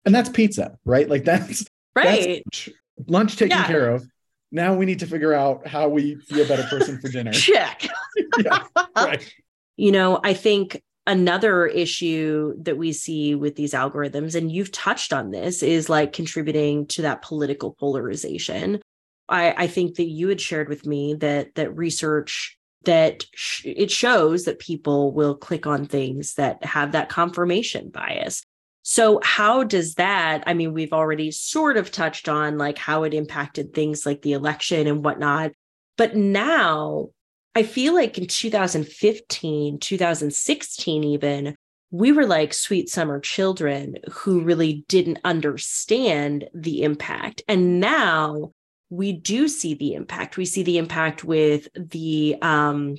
[0.06, 1.10] And that's pizza, right?
[1.10, 2.44] Like that's Right.
[2.54, 2.70] that's lunch,
[3.08, 3.68] lunch taken Yeah.
[3.68, 4.08] care of.
[4.56, 7.32] Now we need to figure out how we be a better person for dinner.
[7.34, 7.88] Check.
[8.38, 8.64] Yeah,
[8.96, 9.36] right.
[9.76, 15.12] You know, I think another issue that we see with these algorithms, and you've touched
[15.12, 18.82] on this, is like contributing to that political polarization.
[19.28, 23.92] I, I think that you had shared with me that that research that sh- it
[23.92, 28.44] shows that people will click on things that have that confirmation bias.
[28.88, 30.44] So how does that?
[30.46, 34.34] I mean, we've already sort of touched on like how it impacted things like the
[34.34, 35.54] election and whatnot,
[35.98, 37.08] but now
[37.56, 41.56] I feel like in 2015, 2016, even,
[41.90, 47.42] we were like sweet summer children who really didn't understand the impact.
[47.48, 48.52] And now
[48.92, 50.38] we do see the impact.
[50.38, 52.98] We see the impact with the, um,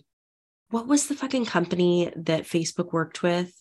[0.70, 3.54] what was the fucking company that Facebook worked with?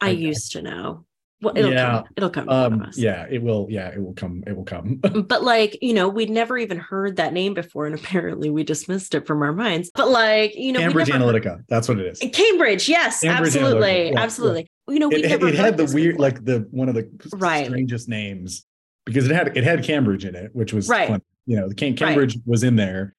[0.00, 1.04] I I- used to know.
[1.42, 2.04] Well, it'll Yeah, come.
[2.18, 2.44] It'll come.
[2.48, 3.66] to one of Um, yeah, it will.
[3.70, 4.44] Yeah, it will come.
[4.46, 4.96] It will come.
[5.26, 9.14] but like you know we'd never even heard that name before and apparently we dismissed
[9.14, 11.64] it from our minds but like you know Cambridge never Analytica.
[11.68, 12.18] That's what it is.
[12.34, 14.20] cambridge yes Cambridge absolutely Analytica, yeah, yeah.
[14.20, 16.22] absolutely you know we It, never it had the weird, before.
[16.28, 17.64] like the one of the Right.
[17.66, 18.66] strangest names
[19.06, 21.08] because it had it had Cambridge in it, which was Right.
[21.08, 21.22] fun.
[21.46, 23.14] You know, the Cam- Cambridge was in there.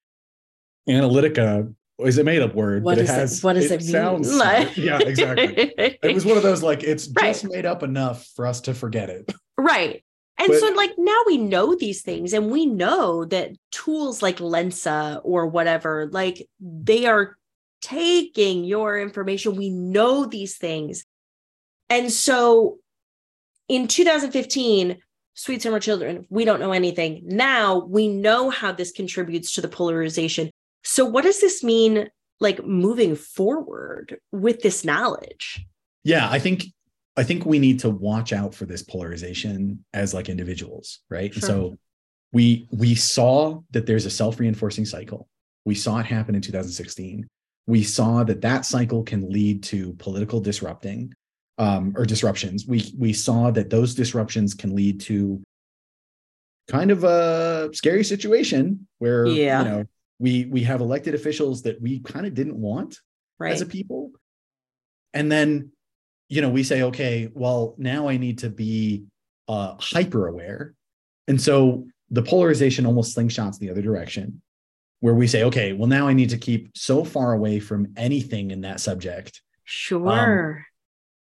[0.88, 3.90] Analytica is a made up word, what but it has it what does it, mean
[3.90, 5.74] sounds Like- yeah, exactly.
[6.04, 7.34] It was one of those like it's Right.
[7.34, 9.32] just made up enough for us to forget it.
[9.58, 10.04] Right.
[10.40, 14.38] And But- so, like, now we know these things, and we know that tools like
[14.38, 17.38] Lensa or whatever, like, they are
[17.82, 19.56] taking your information.
[19.56, 21.06] We know these things.
[21.90, 22.80] And so,
[23.68, 24.98] in 2015,
[25.36, 27.22] Sweet Summer Children, we don't know anything.
[27.26, 30.50] Now we know how this contributes to the polarization.
[30.84, 35.66] So, what does this mean, like, moving forward with this knowledge?
[36.04, 36.66] Yeah, I think
[37.18, 41.32] I think we need to watch out for this polarization as like individuals, right?
[41.34, 41.48] And Sure.
[41.50, 41.76] so
[42.34, 45.28] we we saw that there's a self-reinforcing cycle.
[45.66, 47.28] We saw it happen in 2016.
[47.68, 51.14] We saw that that cycle can lead to political disrupting
[51.60, 52.66] um, or disruptions.
[52.66, 55.44] We we saw that those disruptions can lead to
[56.68, 59.60] kind of a scary situation where Yeah.
[59.64, 59.86] you know
[60.22, 63.00] we we have elected officials that we kind of didn't want
[63.40, 63.54] Right.
[63.54, 64.12] as a people.
[65.16, 65.72] And then,
[66.30, 69.06] you know, we say, okay, well, now I need to be
[69.48, 70.76] uh, hyper aware.
[71.28, 74.44] And so the polarization almost slingshots the other direction,
[75.00, 78.52] where we say, okay, well, now I need to keep so far away from anything
[78.52, 80.64] in that subject, sure.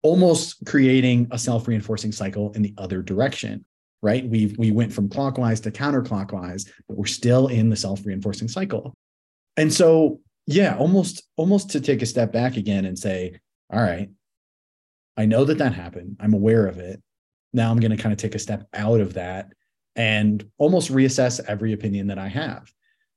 [0.02, 3.64] almost creating a self reinforcing cycle in the other direction.
[4.04, 4.28] Right.
[4.28, 8.94] We we went from clockwise to counterclockwise, but we're still in the self reinforcing cycle.
[9.56, 13.40] And so, yeah, almost almost to take a step back again and say,
[13.72, 14.10] all right,
[15.16, 16.18] I know that that happened.
[16.20, 17.02] I'm aware of it.
[17.54, 19.54] Now I'm going to kind of take a step out of that
[19.96, 22.70] and almost reassess every opinion that I have.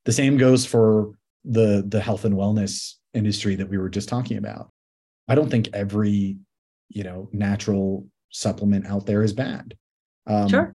[0.04, 4.36] The same goes for the the health and wellness industry that we were just talking
[4.36, 4.70] about.
[5.26, 6.36] I don't think every,
[6.90, 9.76] you know, natural supplement out there is bad.
[10.26, 10.72] Um, Sure.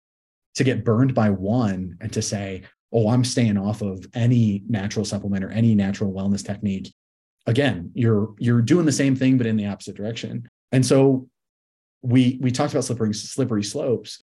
[0.57, 5.05] To get burned by one and to say, oh, I'm staying off of any natural
[5.05, 6.95] supplement or any natural wellness technique.
[7.47, 10.49] Again, you're you're doing the same thing, but in the opposite direction.
[10.73, 11.29] And so
[12.03, 14.23] we we talked about slippery slippery slopes.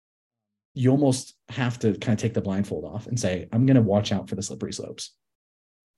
[0.72, 3.82] You almost have to kind of take the blindfold off and say, I'm going to
[3.82, 5.14] watch out for the slippery slopes.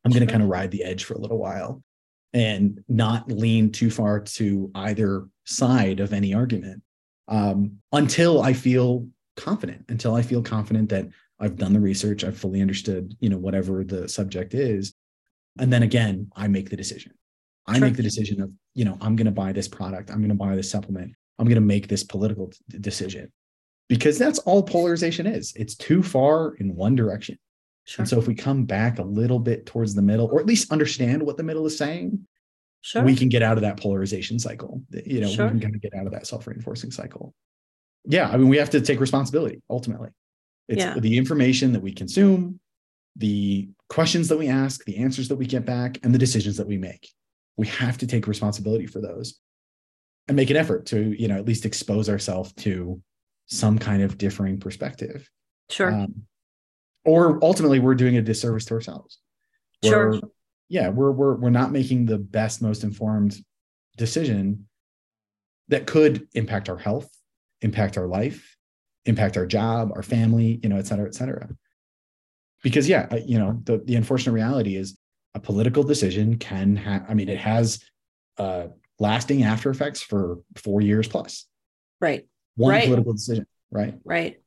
[0.05, 1.83] I'm going to kind of ride the edge for a little while
[2.33, 6.83] and not lean too far to either side of any argument
[7.29, 11.09] um, until I feel confident, until I feel confident that
[11.39, 14.95] I've done the research, I've fully understood, you know, whatever the subject is.
[15.59, 17.12] And then again, I make the decision.
[17.67, 17.89] I Sure.
[17.89, 20.35] make the decision of, you know, I'm going to buy this product, I'm going to
[20.35, 23.33] buy this supplement, I'm going to make this political d- decision
[23.89, 25.53] because that's all polarization is.
[25.57, 27.39] It's too far in one direction.
[27.85, 28.03] Sure.
[28.03, 30.72] And so if we come back a little bit towards the middle, or at least
[30.72, 32.27] understand what the middle is saying,
[32.87, 33.03] sure.
[33.03, 34.80] we can get out of that polarization cycle.
[35.05, 35.47] You know, Sure.
[35.47, 37.34] we can kind of get out of that self-reinforcing cycle.
[38.05, 40.11] Yeah, I mean, we have to take responsibility ultimately.
[40.68, 40.99] It's Yeah.
[40.99, 42.61] the information that we consume,
[43.16, 46.66] the questions that we ask, the answers that we get back, and the decisions that
[46.68, 47.11] we make.
[47.57, 49.41] We have to take responsibility for those
[50.28, 53.03] and make an effort to, you know, at least expose ourselves to
[53.47, 55.28] some kind of differing perspective.
[55.68, 55.93] sure.
[55.93, 56.26] Um,
[57.05, 59.18] or ultimately, we're doing a disservice to ourselves.
[59.84, 60.20] Sure.
[60.69, 63.37] Yeah, we're we're we're not making the best, most informed
[63.97, 64.67] decision
[65.69, 67.11] that could impact our health,
[67.61, 68.57] impact our life,
[69.05, 71.49] impact our job, our family, you know, et cetera, et cetera.
[72.62, 74.97] Because yeah, you know, the, the unfortunate reality is
[75.35, 77.85] a political decision can have, I mean, it has
[78.39, 81.47] uh, lasting after effects for four years plus.
[82.01, 82.27] Right.
[82.57, 82.85] One Right.
[82.85, 83.95] political decision, right?
[84.05, 84.41] Right.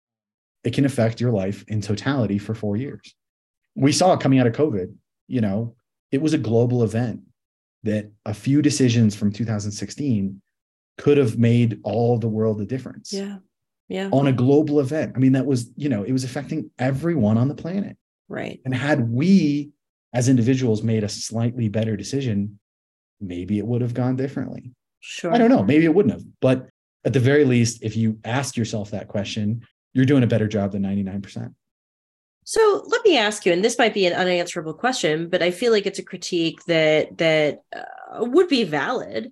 [0.63, 3.15] It can affect your life in totality for four years.
[3.76, 4.93] We saw it coming out of COVID,
[5.28, 5.76] you know,
[6.12, 7.22] it was a global event
[7.84, 10.41] that a few decisions from 2016
[10.97, 13.38] could have made all the world a difference Yeah.
[13.88, 14.10] Yeah.
[14.12, 15.14] on a global event.
[15.16, 17.97] I mean, that was, you know, it was affecting everyone on the planet.
[18.28, 18.60] Right.
[18.66, 19.72] And had we
[20.14, 22.60] as individuals made a slightly better decision,
[23.22, 24.72] maybe it would have gone differently.
[24.99, 25.34] Sure.
[25.34, 25.64] I don't know.
[25.64, 26.24] Maybe it wouldn't have.
[26.41, 26.68] But
[27.05, 29.62] at the very least, if you ask yourself that question,
[29.93, 31.53] you're doing a better job than 99%.
[32.49, 35.71] So let me ask you, and this might be an unanswerable question, but I feel
[35.71, 39.31] like it's a critique that that uh, would be valid.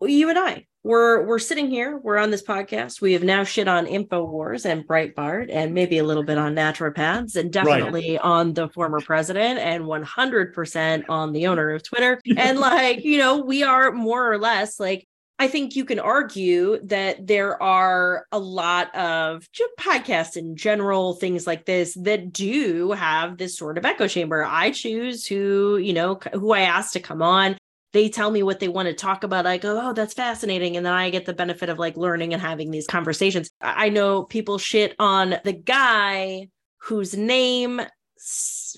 [0.00, 3.00] You and I, we're we're sitting here, we're on this podcast.
[3.00, 7.34] We have now shit on Infowars and Breitbart, and maybe a little bit on naturopaths,
[7.34, 12.20] and definitely on the former president, and 100% on the owner of Twitter.
[12.36, 15.08] And like, you know, we are more or less like
[15.38, 19.46] I think you can argue that there are a lot of
[19.78, 24.44] podcasts in general, things like this that do have this sort of echo chamber.
[24.44, 27.58] I choose who, you know, who I ask to come on.
[27.92, 29.46] They tell me what they want to talk about.
[29.46, 30.76] I go, oh, that's fascinating.
[30.76, 33.50] And then I get the benefit of like learning and having these conversations.
[33.60, 37.82] I know people shit on the guy whose name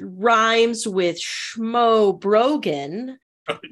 [0.01, 3.19] rhymes with Schmo Brogan.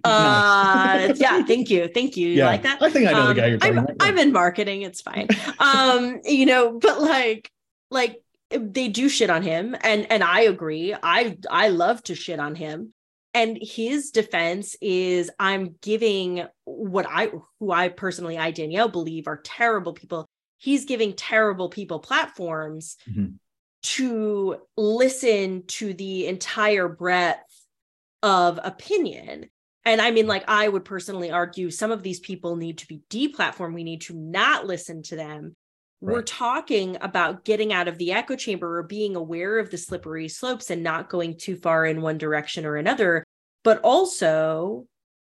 [0.04, 1.88] Uh, yeah, thank you.
[1.88, 2.28] Thank you.
[2.28, 2.80] You like that?
[2.82, 3.96] I think I know Um, the guy you're talking I'm, about.
[4.00, 4.82] I'm in marketing.
[4.82, 5.28] It's fine.
[5.58, 7.50] um, you know, but like,
[7.90, 10.94] like they do shit on him, and and I agree.
[11.02, 12.92] I I love to shit on him.
[13.34, 19.36] And his defense is, I'm giving what I, who I personally, I Danielle believe are
[19.44, 20.24] terrible people.
[20.56, 23.34] He's giving terrible people platforms Mhm.
[23.82, 27.42] to listen to the entire breadth
[28.22, 29.50] of opinion.
[29.86, 33.00] And I mean, like, I would personally argue some of these people need to be
[33.08, 33.72] deplatformed.
[33.72, 35.56] We need to not listen to them.
[36.00, 40.28] We're talking about getting out of the echo chamber or being aware of the slippery
[40.28, 43.24] slopes and not going too far in one direction or another.
[43.64, 44.86] But also,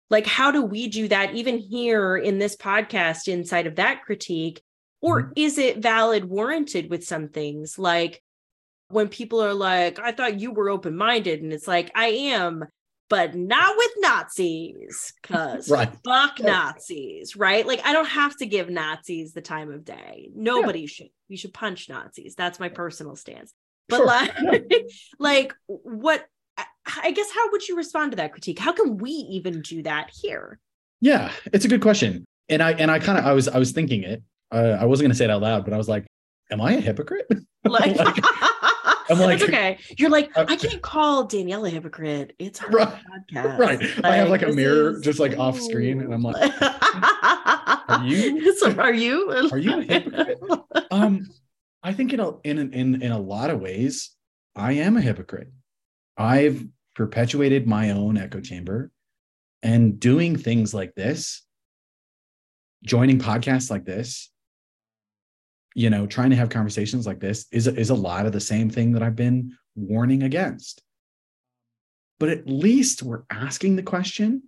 [0.08, 4.62] like, how do we do that even here in this podcast inside of that critique?
[5.02, 5.32] Or mm-hmm.
[5.36, 7.78] is it valid, warranted with some things?
[7.78, 8.22] Like,
[8.88, 12.64] when people are like, I thought you were open minded, and it's like, I am,
[13.10, 15.90] but not with Nazis, because Right.
[16.04, 16.46] fuck Yeah.
[16.46, 17.66] Nazis, right?
[17.66, 20.30] Like, I don't have to give Nazis the time of day.
[20.34, 21.08] Nobody should.
[21.28, 22.34] We should punch Nazis.
[22.34, 23.52] That's my personal stance.
[23.88, 24.06] But Sure.
[24.06, 24.32] like,
[24.70, 24.78] Yeah.
[25.18, 26.24] like, what?
[26.56, 26.64] I-
[27.02, 28.58] I guess how would you respond to that critique?
[28.58, 30.58] How can we even do that here?
[31.00, 32.24] Yeah, it's a good question.
[32.48, 34.22] And I and I kind of I was I was thinking it.
[34.52, 36.06] Uh, I wasn't going to say it out loud, but I was like,
[36.50, 37.26] "Am I a hypocrite?"
[37.64, 38.16] Like, Like-
[39.14, 39.78] I'm like- it's okay.
[39.98, 42.34] You're like, I'm- I can't call Danielle a hypocrite.
[42.38, 42.88] It's our Right.
[43.32, 43.58] podcast.
[43.58, 44.04] right.
[44.04, 48.54] I have like a mirror is- just like off screen, and I'm like, are you-
[48.58, 49.30] So are you?
[49.52, 50.38] Are you a hypocrite?
[50.90, 51.26] um,
[51.82, 54.10] I think in a in in in a lot of ways,
[54.56, 55.50] I am a hypocrite.
[56.16, 58.90] I've perpetuated my own echo chamber,
[59.62, 61.42] and doing things like this,
[62.84, 64.30] joining podcasts like this,
[65.74, 68.70] you know, trying to have conversations like this is is a lot of the same
[68.70, 70.82] thing that I've been warning against.
[72.20, 74.44] But at least we're asking the question.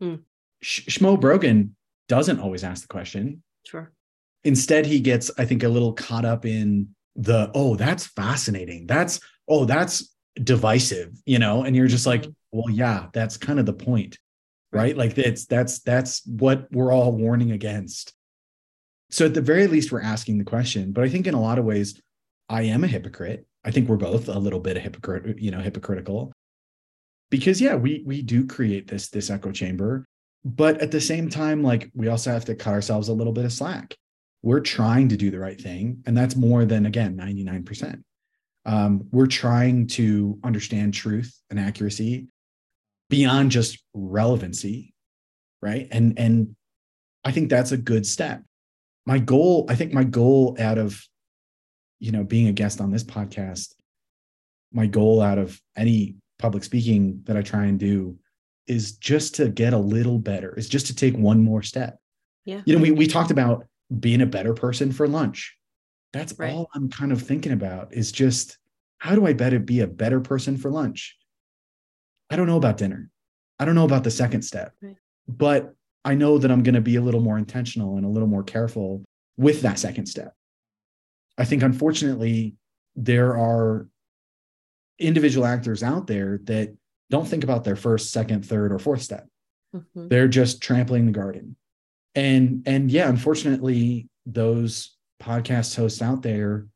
[0.00, 0.16] Hmm.
[0.62, 1.74] Sh- Shmo Brogan
[2.08, 3.92] doesn't always ask the question Sure.
[4.44, 9.20] instead he gets i think a little caught up in the oh that's fascinating that's
[9.46, 12.34] oh that's divisive you know and you're just like Mhm.
[12.52, 14.18] well yeah that's kind of the point
[14.72, 18.14] right like that's that's that's what we're all warning against
[19.10, 21.58] so at the very least we're asking the question but i think in a lot
[21.58, 22.00] of ways
[22.48, 23.46] i am a hypocrite.
[23.64, 26.32] I think we're both a little bit of hypocrite you know hypocritical.
[27.30, 30.06] Because yeah we we do create this this echo chamber
[30.44, 33.44] but at the same time like we also have to cut ourselves a little bit
[33.44, 33.94] of slack.
[34.42, 38.02] We're trying to do the right thing and that's more than again 99%
[38.64, 42.28] um, we're trying to understand truth and accuracy
[43.10, 44.94] beyond just relevancy
[45.60, 45.88] right?
[45.90, 46.56] And and
[47.24, 48.42] i think that's a good step
[49.08, 51.02] my goal i think my goal out of
[51.98, 53.74] you know being a guest on this podcast
[54.80, 58.16] my goal out of any public speaking that i try and do
[58.66, 61.98] is just to get a little better is just to take one more step
[62.44, 62.60] Yeah.
[62.66, 63.64] you know we, we talked about
[64.06, 65.56] being a better person for lunch
[66.12, 66.52] that's Right.
[66.52, 68.58] all i'm kind of thinking about is just
[68.98, 71.16] how do i better be a better person for lunch
[72.30, 73.08] i don't know about dinner
[73.58, 74.96] i don't know about the second step Right.
[75.26, 75.74] but
[76.08, 78.42] i know that i'm going to be a little more intentional and a little more
[78.42, 79.04] careful
[79.36, 80.32] with that second step
[81.40, 82.56] I think unfortunately
[82.96, 83.86] there are
[84.98, 86.74] individual actors out there that
[87.10, 89.28] don't think about their first, second, third, or fourth step.
[89.72, 90.08] Mhm.
[90.08, 91.54] They're just trampling the garden.
[92.16, 96.66] And and yeah, unfortunately, those podcast hosts out there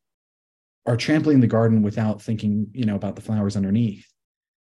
[0.87, 4.07] are trampling the garden without thinking, you know, about the flowers underneath.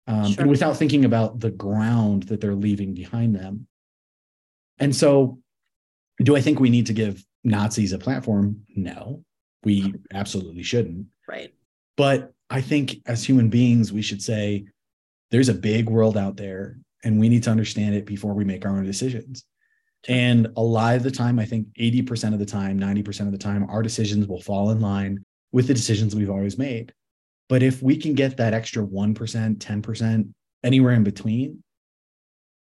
[0.06, 0.40] Um, Sure.
[0.42, 3.66] and without thinking about the ground that they're leaving behind them.
[4.82, 5.38] And so,
[6.18, 8.62] do I think we need to give Nazis a platform?
[8.74, 9.22] No,
[9.62, 11.06] we absolutely shouldn't.
[11.28, 11.54] Right.
[11.96, 14.64] But I think as human beings, we should say
[15.30, 18.66] there's a big world out there and we need to understand it before we make
[18.66, 19.44] our own decisions.
[20.08, 23.38] And a lot of the time, I think 80% of the time, 90% of the
[23.38, 26.92] time, our decisions will fall in line with the decisions we've always made.
[27.48, 31.62] But if we can get that extra 1%, 10%, anywhere in between,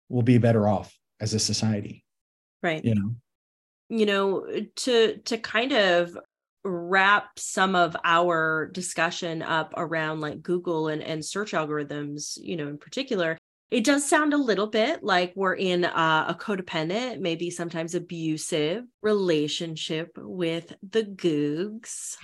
[0.09, 2.05] we'll be better off as a society,
[2.63, 2.85] Right.
[2.85, 3.15] you know?
[3.89, 4.47] you know
[4.77, 6.17] to to kind of
[6.63, 12.69] wrap some of our discussion up around like google and, and search algorithms you know
[12.69, 13.37] in particular
[13.71, 15.89] it does sound a little bit like we're in a,
[16.29, 22.17] a codependent maybe sometimes abusive relationship with the googs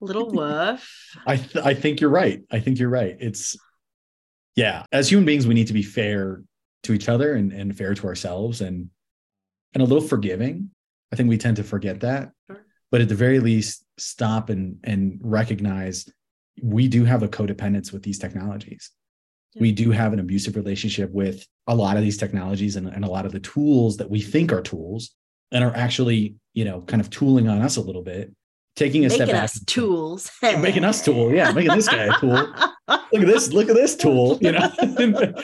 [0.00, 2.42] little woof I th- I think you're right.
[2.52, 3.16] I think you're right.
[3.18, 3.56] It's
[4.54, 6.42] yeah, as human beings, we need to be fair
[6.84, 8.90] to each other and, and fair to ourselves and
[9.74, 10.70] and a little forgiving.
[11.12, 12.30] I think we tend to forget that.
[12.46, 12.64] Sure.
[12.90, 16.08] But at the very least, stop and and recognize
[16.62, 18.90] we do have a codependence with these technologies.
[19.54, 19.62] Yeah.
[19.62, 23.10] We do have an abusive relationship with a lot of these technologies and, and a
[23.10, 25.14] lot of the tools that we think are tools
[25.52, 28.34] and are actually, you know, kind of tooling on us a little bit,
[28.76, 31.32] taking a step back us tools making us tool.
[31.32, 32.30] Yeah, making this guy a tool.
[32.88, 33.52] Look at this.
[33.52, 34.38] Look at this tool.
[34.40, 34.72] You know.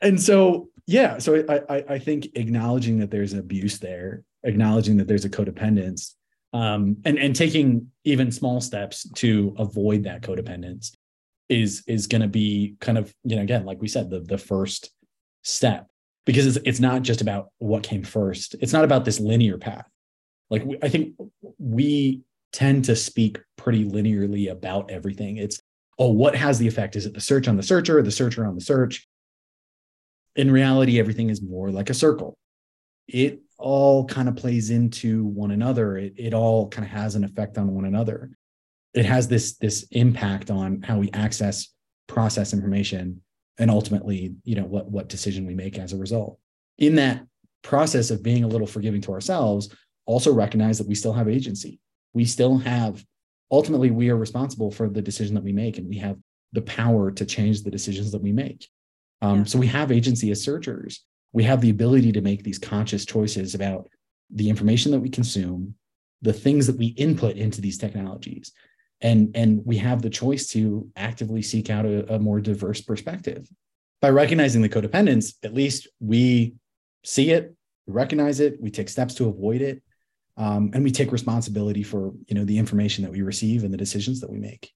[0.00, 5.26] and so yeah, so I, I think acknowledging that there's abuse there, acknowledging that there's
[5.26, 6.14] a codependence,
[6.52, 10.96] um, and and taking even small steps to avoid that codependence
[11.48, 14.36] is is going to be kind of you know again like we said the the
[14.36, 14.90] first
[15.42, 15.88] step
[16.28, 18.54] because it's it's not just about what came first.
[18.60, 19.88] It's not about this linear path.
[20.50, 21.14] Like we, I think
[21.58, 22.20] we
[22.52, 25.38] tend to speak pretty linearly about everything.
[25.38, 25.62] It's,
[25.98, 26.96] oh, what has the effect?
[26.96, 29.07] Is it the search on the searcher, the searcher on the search?
[30.38, 32.38] In reality, everything is more like a circle.
[33.06, 35.98] It all kind of plays into one another.
[35.98, 38.30] It, it all kind of has an effect on one another.
[38.94, 41.68] It has this, this impact on how we access,
[42.06, 43.20] process information,
[43.58, 46.38] and ultimately, you know, what, what decision we make as a result.
[46.78, 47.26] In that
[47.62, 49.68] process of being a little forgiving to ourselves,
[50.06, 51.78] also recognize that we still have agency
[52.12, 53.04] we still have
[53.50, 56.16] ultimately we are responsible for the decision that we make and we have
[56.52, 58.68] the power to change the decisions that we make
[59.20, 59.44] um, Yeah.
[59.44, 61.04] so we have agency as searchers.
[61.32, 63.88] We have the ability to make these conscious choices about
[64.30, 65.74] the information that we consume
[66.22, 68.52] the things that we input into these technologies
[69.00, 73.48] and and we have the choice to actively seek out a, a more diverse perspective.
[74.00, 76.54] By recognizing the codependence at least we
[77.04, 77.54] see it
[77.86, 79.82] we recognize it we take steps to avoid it
[80.36, 83.78] um, and we take responsibility for you know the information that we receive and the
[83.78, 84.72] decisions that we make.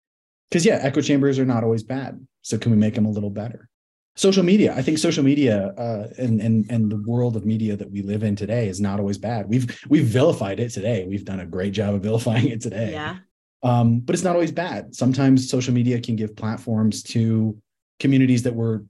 [0.49, 3.30] Because yeah echo chambers are not always bad so can we make them a little
[3.30, 3.68] better
[4.15, 7.91] social media i think social media uh, and and and the world of media that
[7.91, 9.49] we live in today is not always bad.
[9.49, 11.07] We've we've vilified it today.
[11.09, 12.93] We've done a great job of vilifying it today.
[12.93, 13.17] Yeah.
[13.63, 14.95] Um, but it's not always bad.
[14.95, 17.57] Sometimes social media can give platforms to
[18.01, 18.85] communities that were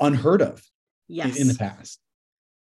[0.00, 0.58] unheard of
[1.08, 1.98] in- yes in the past.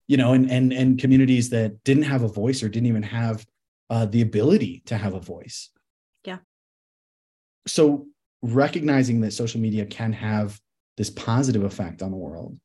[0.08, 3.46] You know and and and communities that didn't have a voice or didn't even have
[3.90, 5.70] uh, the ability to have a voice.
[6.24, 6.38] Yeah.
[7.68, 8.08] so
[8.42, 10.60] recognizing that social media can have
[10.98, 12.58] this positive effect on the world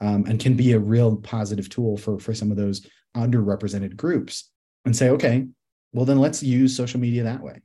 [0.00, 2.86] um, and can be a real positive tool for for some of those
[3.16, 4.50] underrepresented groups
[4.84, 5.46] and say okay
[5.92, 7.60] well then let's use social media that way.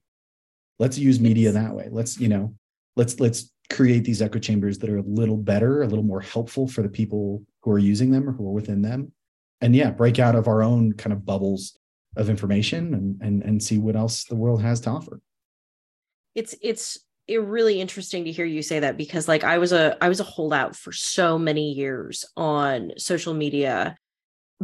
[0.79, 1.87] Let's use media that way.
[1.91, 2.55] Let's you know
[2.95, 6.67] let's let's create these echo chambers that are a little better a little more helpful
[6.67, 9.11] for the people who are using them or who are within them.
[9.61, 11.77] And yeah break out of our own kind of bubbles
[12.15, 15.21] of information and and and see what else the world has to offer.
[16.33, 19.97] It's it's it really interesting to hear you say that because like I was a
[20.01, 23.97] I was a holdout for so many years on social media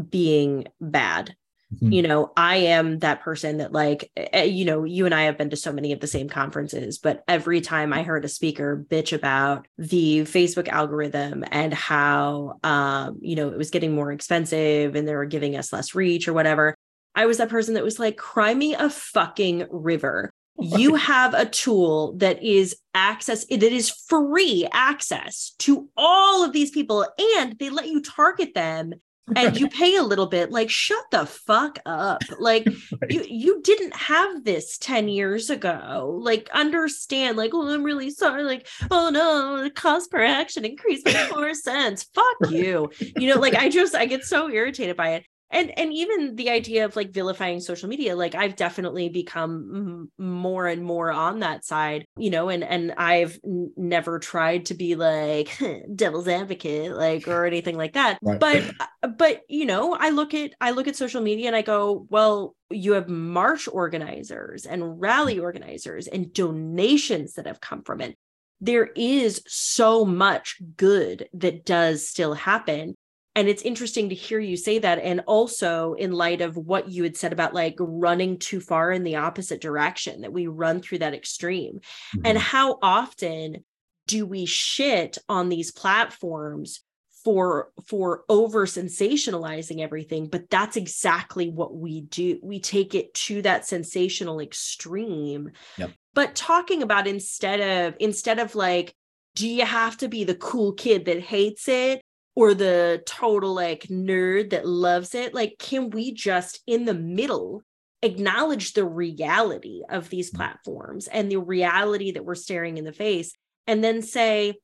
[0.09, 1.35] being bad.
[1.81, 1.93] Mhm.
[1.93, 4.11] You know, I am that person that like
[4.45, 7.23] you know, you and I have been to so many of the same conferences, but
[7.27, 13.35] every time I heard a speaker bitch about the Facebook algorithm and how um, you
[13.35, 16.75] know, it was getting more expensive and they were giving us less reach or whatever,
[17.15, 20.31] I was that person that was like, cry me a fucking river
[20.61, 26.71] you have a tool that is access that is free access to all of these
[26.71, 27.05] people
[27.37, 28.93] and they let you target them
[29.35, 30.51] and you pay a little bit.
[30.51, 32.21] Like shut the fuck up.
[32.39, 32.67] Like
[33.01, 33.11] Right.
[33.11, 36.19] you you didn't have this 10 years ago.
[36.21, 38.43] Like understand like oh i'm really sorry.
[38.43, 42.05] Like oh no the cost per action increased by four cents.
[42.13, 42.89] Fuck you.
[42.99, 46.49] You know like i just i get so irritated by it and and even the
[46.49, 51.39] idea of like vilifying social media like i've definitely become m- more and more on
[51.39, 55.57] that side you know and and i've n- never tried to be like
[55.95, 58.39] devil's advocate like or anything like that Right.
[58.39, 58.63] but
[59.03, 62.05] uh, but you know i look at i look at social media and i go
[62.09, 68.17] well you have march organizers and rally organizers and donations that have come from it
[68.63, 72.93] there is so much good that does still happen
[73.35, 77.03] and it's interesting to hear you say that and also in light of what you
[77.03, 80.99] had said about like running too far in the opposite direction that we run through
[80.99, 81.79] that extreme
[82.25, 82.41] and Mhm.
[82.41, 83.63] how often
[84.07, 86.81] do we shit on these platforms
[87.23, 93.41] for for over sensationalizing everything but that's exactly what we do we take it to
[93.43, 95.91] that sensational extreme Yep.
[96.15, 98.95] but talking about instead of instead of like
[99.35, 102.01] do you have to be the cool kid that hates it
[102.35, 107.61] or the total like nerd that loves it like can we just in the middle
[108.03, 110.35] acknowledge the reality of these Mm.
[110.35, 113.33] platforms and the reality that we're staring in the face
[113.67, 114.55] and then say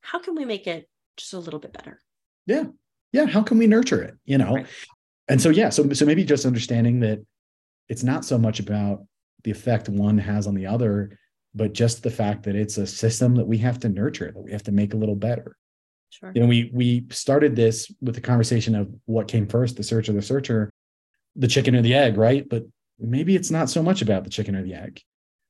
[0.00, 2.00] how can we make it just a little bit better
[2.46, 2.64] yeah
[3.12, 3.26] Yeah.
[3.26, 4.66] how can we nurture it you know Right.
[5.28, 7.20] and so yeah so so maybe just understanding that
[7.88, 9.04] it's not so much about
[9.44, 11.18] the effect one has on the other
[11.54, 14.52] but just the fact that it's a system that we have to nurture that we
[14.52, 15.56] have to make a little better
[16.18, 16.32] sure.
[16.34, 20.08] You know we we started this with the conversation of what came first the search
[20.08, 20.70] or the searcher
[21.34, 22.48] the chicken or the egg right?
[22.48, 22.64] But
[22.98, 25.02] maybe it's not so much about the chicken or the egg.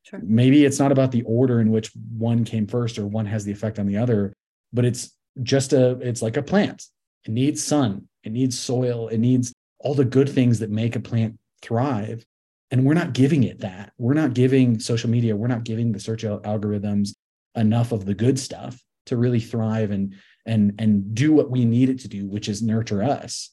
[0.03, 0.21] Sure.
[0.23, 3.53] Maybe it's not about the order in which one came first or one has the
[3.53, 4.33] effect on the other
[4.73, 5.12] but it's
[5.43, 6.85] just a it's like a plant.
[7.25, 8.09] It needs sun.
[8.23, 9.09] It needs soil.
[9.09, 12.25] It needs all the good things that make a plant thrive.
[12.71, 13.93] And we're not giving it that.
[13.99, 15.37] We're not giving social media.
[15.37, 17.14] We're not giving the search algorithms
[17.55, 20.14] enough of the good stuff to really thrive and
[20.47, 23.51] and and do what we need it to do which is nurture us.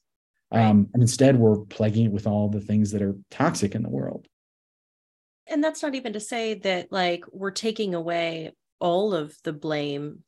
[0.51, 3.89] Um, and instead we're plaguing it with all the things that are toxic in the
[3.89, 4.27] world.
[5.47, 10.19] And that's not even to say that like we're taking away all of the blame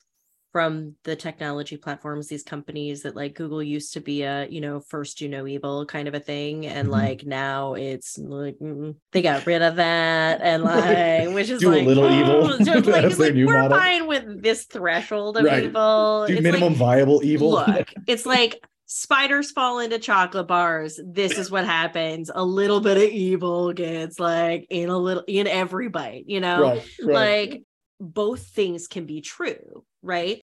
[0.55, 4.79] from the technology platforms these companies that like google used to be a you know
[4.79, 6.91] first you know evil kind of a thing and Mhm.
[6.91, 11.73] like now it's like mm, they got rid of that and like which is Do
[11.73, 12.35] a like little evil.
[12.53, 13.77] oh, like, That's it's their like new we're model.
[13.77, 15.65] fine with this threshold of Right.
[15.65, 20.99] evil do It's minimum like, viable evil Look, it's like spiders fall into chocolate bars.
[21.03, 22.31] This is what happens.
[22.33, 26.61] A little bit of evil gets like in a little in every bite, you know?
[26.61, 27.49] right, right.
[27.51, 27.63] Like
[27.99, 29.74] both things can be true,
[30.05, 30.41] right?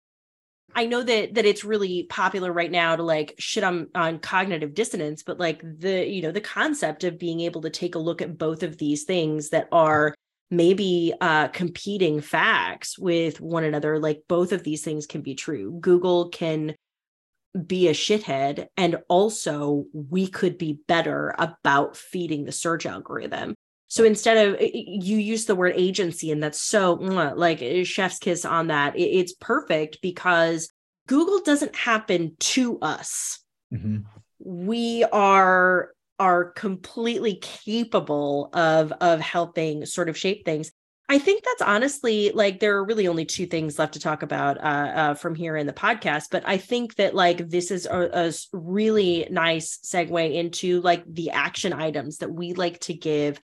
[0.74, 4.74] I know that that it's really popular right now to like shit on on cognitive
[4.74, 8.20] dissonance, but like the you know the concept of being able to take a look
[8.20, 10.14] at both of these things that are
[10.50, 15.78] maybe uh competing facts with one another like both of these things can be true
[15.80, 16.74] google can
[17.66, 23.54] be a shithead and also we could be better about feeding the search algorithm
[23.94, 28.44] so instead of you use the word agency and that's so like eh, chef's kiss
[28.44, 28.98] on that.
[28.98, 30.72] It's perfect because
[31.06, 33.38] google doesn't happen to us.
[33.72, 34.02] Mhm.
[34.40, 40.72] we are are completely capable of of helping sort of shape things.
[41.08, 44.58] I think that's honestly like there are really only two things left to talk about
[44.58, 48.32] uh, uh from here in the podcast but i think that like this is a
[48.52, 53.38] really nice segue into like the action items that we like to give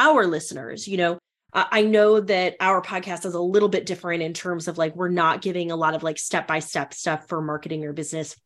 [0.00, 1.18] our listeners you know
[1.52, 5.08] I know that our podcast is a little bit different in terms of like we're
[5.08, 8.36] not giving a lot of like step by step stuff for marketing your business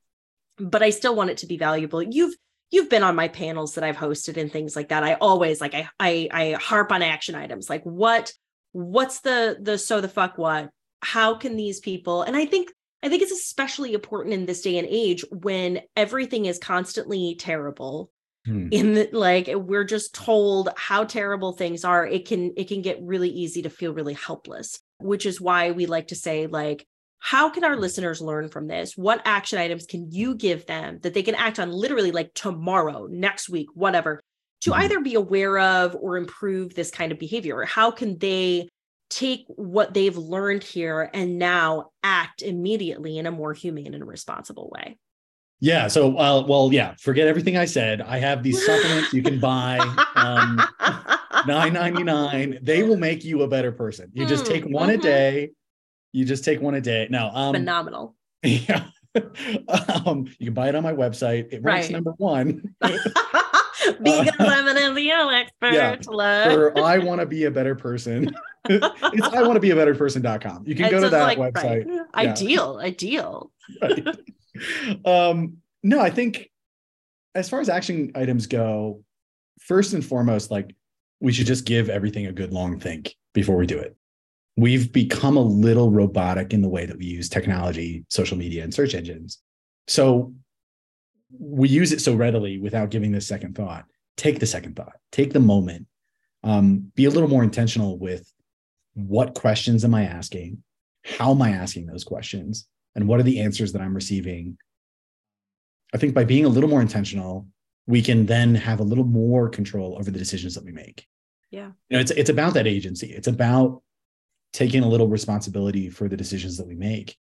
[0.59, 2.03] but I still want it to be valuable.
[2.03, 2.35] You've
[2.71, 5.05] you've been on my panels that I've hosted and things like that.
[5.05, 8.33] I always like I I, I harp on action items like what
[8.73, 12.71] what's the the so the fuck what how can these people and I think
[13.03, 18.11] I think it's especially important in this day and age when everything is constantly terrible
[18.47, 18.69] Hmm.
[18.71, 22.99] in the like we're just told how terrible things are it can it can get
[23.03, 26.87] really easy to feel really helpless which is why we like to say like
[27.21, 31.15] how can our listeners learn from this what action items can you give them that
[31.15, 34.21] they can act on literally like tomorrow next week whatever
[34.61, 34.79] to Mhm.
[34.81, 38.69] either be aware of or improve this kind of behavior or how can they
[39.09, 44.71] take what they've learned here and now act immediately in a more humane and responsible
[44.75, 44.99] way
[45.65, 45.89] Yeah.
[45.89, 46.95] So, uh, well, yeah.
[47.01, 48.03] Forget everything I said.
[48.03, 49.79] I have these supplements you can buy.
[50.15, 50.61] Um,
[51.47, 52.59] Nine ninety nine.
[52.63, 54.11] They will make you a better person.
[54.15, 55.03] You just Hmm, take one a mhm.
[55.03, 55.51] day.
[56.13, 57.07] You just take one a day.
[57.11, 58.85] Now, um, phenomenal yeah.
[60.07, 61.53] um, you can buy it on my website.
[61.53, 61.93] It ranks Right.
[61.93, 65.73] number one because I'm an SEO expert.
[65.73, 65.97] yeah.
[66.07, 66.53] Love.
[66.53, 68.35] for I want to be a better person.
[68.69, 70.65] it's I want to be a better person.com.
[70.67, 71.65] You can It's go to that like, website.
[71.65, 71.87] right.
[71.89, 72.05] Yeah.
[72.15, 73.51] Ideal, ideal.
[73.83, 74.07] Right.
[75.05, 76.51] Um, no, I think
[77.35, 79.03] as far as action items go,
[79.61, 80.75] first and foremost, like
[81.21, 83.97] we should just give everything a good long think before we do it.
[84.57, 88.73] We've become a little robotic in the way that we use technology, social media, and
[88.73, 89.41] search engines.
[89.89, 90.33] So
[91.39, 93.85] we use it so readily without giving this second thought.
[94.17, 95.87] Take the second thought, take the moment,
[96.45, 98.33] um, be a little more intentional with
[98.95, 100.63] what questions am I asking?
[101.05, 102.69] How am I asking those questions?
[102.95, 104.57] And what are the answers that I'm receiving?
[105.93, 107.47] I think by being a little more intentional,
[107.87, 111.07] we can then have a little more control over the decisions that we make.
[111.51, 111.71] Yeah.
[111.89, 113.13] You know, it's it's about that agency.
[113.13, 113.83] It's about
[114.53, 117.17] taking a little responsibility for the decisions that we make.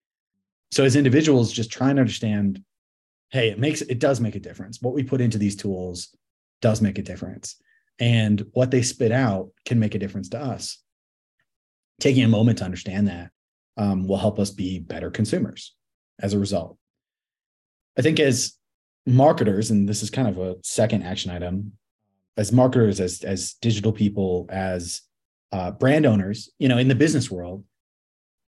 [0.71, 2.63] So as individuals, just trying to understand,
[3.29, 4.81] hey, it makes it does make a difference.
[4.81, 6.15] What we put into these tools
[6.61, 7.61] does make a difference.
[7.99, 10.79] And what they spit out can make a difference to us.
[11.99, 13.32] Taking a moment to understand that
[13.77, 15.75] um, will help us be better consumers
[16.19, 16.77] as a result.
[17.97, 18.53] I think as
[19.05, 21.73] marketers, and this is kind of a second action item,
[22.37, 25.01] as marketers, as as digital people, as
[25.51, 27.63] uh, brand owners, you know, in the business world,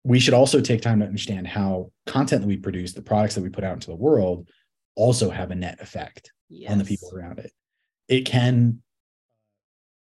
[0.05, 3.43] we should also take time to understand how content that we produce, the products that
[3.43, 4.49] we put out into the world,
[4.95, 6.31] also have a net effect
[6.69, 7.53] on the people around it.
[8.09, 8.83] It can,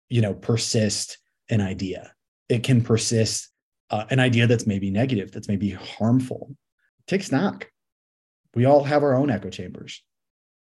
[0.10, 1.18] you know, persist
[1.50, 2.14] an idea.
[2.50, 3.51] It can persist
[3.92, 6.56] uh, an idea that's maybe negative, that's maybe harmful.
[7.08, 7.70] Take stock.
[8.56, 10.02] We all have our own echo chambers.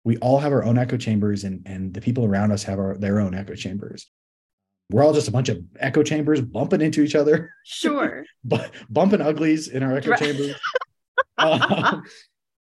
[0.04, 2.98] We all have our own echo chambers, and and the people around us have our,
[2.98, 4.10] their own echo chambers.
[4.92, 8.26] We're all just a bunch of echo chambers bumping into each other, Sure.
[8.44, 8.58] bu-
[8.90, 10.20] bumping uglies in our echo Right.
[10.20, 10.56] chambers.
[11.38, 12.04] Um,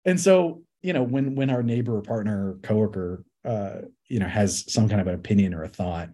[0.05, 4.29] and so you know when when our neighbor or partner or coworker uh you know
[4.29, 6.11] has some kind of an opinion or a thought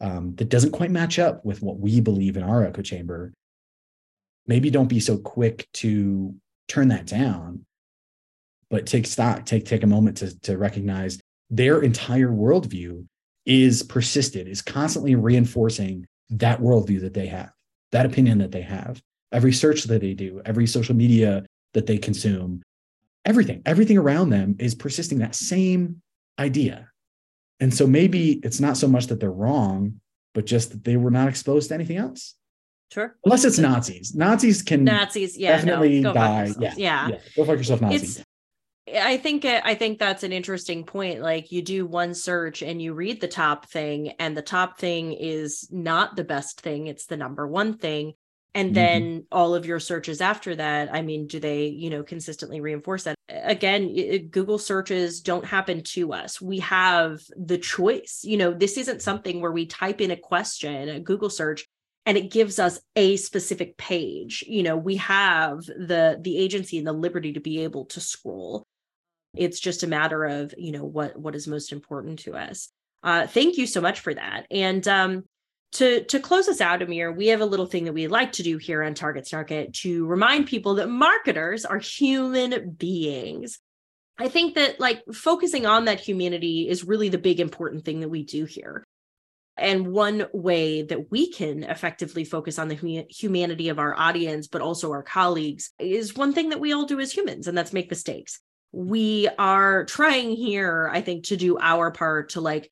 [0.00, 3.34] um that doesn't quite match up with what we believe in our echo chamber
[4.46, 6.34] maybe don't be so quick to
[6.68, 7.64] turn that down
[8.70, 11.20] but take stock take take a moment to to recognize
[11.50, 13.06] their entire worldview
[13.44, 17.52] is persisted is constantly reinforcing that worldview that they have
[17.92, 19.00] that opinion that they have
[19.32, 21.44] every search that they do every social media
[21.74, 22.62] that they consume
[23.24, 26.00] everything everything around them is persisting that same
[26.38, 26.90] idea.
[27.60, 30.00] And so maybe it's not so much that they're wrong
[30.34, 32.34] but just that they were not exposed to anything else
[32.92, 33.16] Sure.
[33.24, 35.36] unless it's nazis nazis can Nazis.
[35.36, 35.56] Yeah.
[35.56, 36.78] definitely no, die yourselves.
[36.78, 37.18] yeah, yeah.
[37.36, 38.22] go fuck yourself nazi It's
[38.94, 41.20] I think uh, I think that's an interesting point.
[41.20, 45.12] Like you do one search and you read the top thing, and the top thing
[45.12, 48.12] is not the best thing; it's the number one thing.
[48.54, 48.74] And Mhm.
[48.74, 53.02] then all of your searches after that, I mean, do they, you know, consistently reinforce
[53.02, 53.16] that?
[53.28, 56.40] Again, i- i- Google searches don't happen to us.
[56.40, 58.20] We have the choice.
[58.22, 61.66] You know, this isn't something where we type in a question, a Google search,
[62.06, 64.44] and it gives us a specific page.
[64.46, 68.64] You know we have the the agency and the liberty to be able to scroll.
[69.34, 72.70] It's just a matter of you know what what is most important to us.
[73.02, 74.46] Uh thank you so much for that.
[74.50, 75.24] And um
[75.72, 78.44] to to close us out amir we have a little thing that we like to
[78.44, 83.58] do here on Target Snarket to remind people that marketers are human beings.
[84.18, 88.08] I think that like focusing on that humanity is really the big important thing that
[88.08, 88.86] we do here
[89.56, 94.60] and one way that we can effectively focus on the humanity of our audience, but
[94.60, 97.90] also our colleagues, is one thing that we all do as humans, and that's make
[97.90, 98.40] mistakes.
[98.72, 102.70] We are trying here, I think, to do our part to like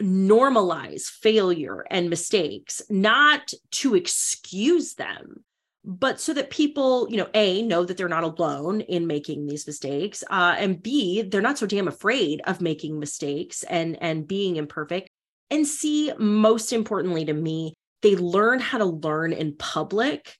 [0.00, 5.44] normalize failure and mistakes, not to excuse them,
[5.84, 9.66] but so that people, you know, A, know that they're not alone in making these
[9.66, 14.56] mistakes, uh, and B, they're not so damn afraid of making mistakes and and being
[14.56, 15.09] imperfect
[15.50, 20.36] and see most importantly to me they learn how to learn in public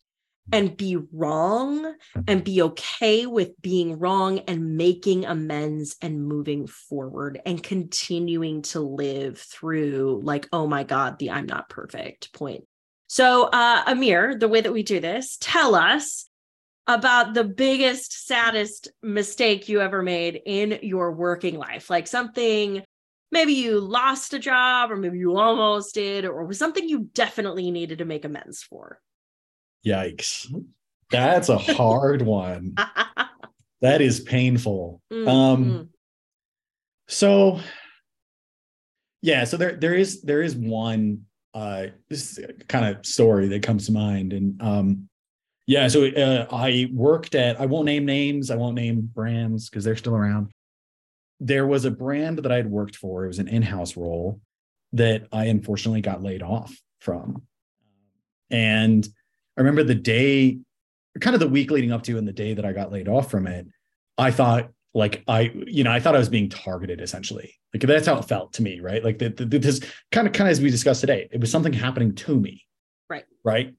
[0.52, 1.94] and be wrong
[2.26, 8.80] and be okay with being wrong and making amends and moving forward and continuing to
[8.80, 12.64] live through like oh my god the i'm not perfect point.
[13.06, 16.26] So uh amir the way that we do this tell us
[16.86, 22.82] about the biggest saddest mistake you ever made in your working life like something
[23.32, 27.70] maybe you lost a job or maybe you almost did or was something you definitely
[27.70, 29.00] needed to make amends for
[29.86, 30.52] yikes
[31.10, 32.74] that's a hard one
[33.80, 35.88] that is painful Mm, um.
[37.08, 37.58] So
[39.22, 41.22] yeah, so there there is there is one
[41.54, 44.32] uh this kind of story that comes to mind.
[44.32, 45.08] And um,
[45.66, 49.84] Yeah, so uh, I worked at, I won't name names, I won't name brands because
[49.84, 50.50] they're still around.
[51.40, 54.40] There was a brand that I had worked for, it was an in house role
[54.92, 57.42] that I unfortunately got laid off from.
[58.50, 59.08] And
[59.56, 60.58] I remember the day,
[61.20, 63.30] kind of the week leading up to, and the day that I got laid off
[63.30, 63.66] from it,
[64.18, 67.54] I thought, like I, you know, I thought I was being targeted essentially.
[67.72, 69.04] Like that's how it felt to me, right?
[69.04, 69.80] Like the, the, this
[70.10, 72.66] kind of, kind of as we discussed today, it was something happening to me,
[73.10, 73.24] Right.
[73.44, 73.74] Right.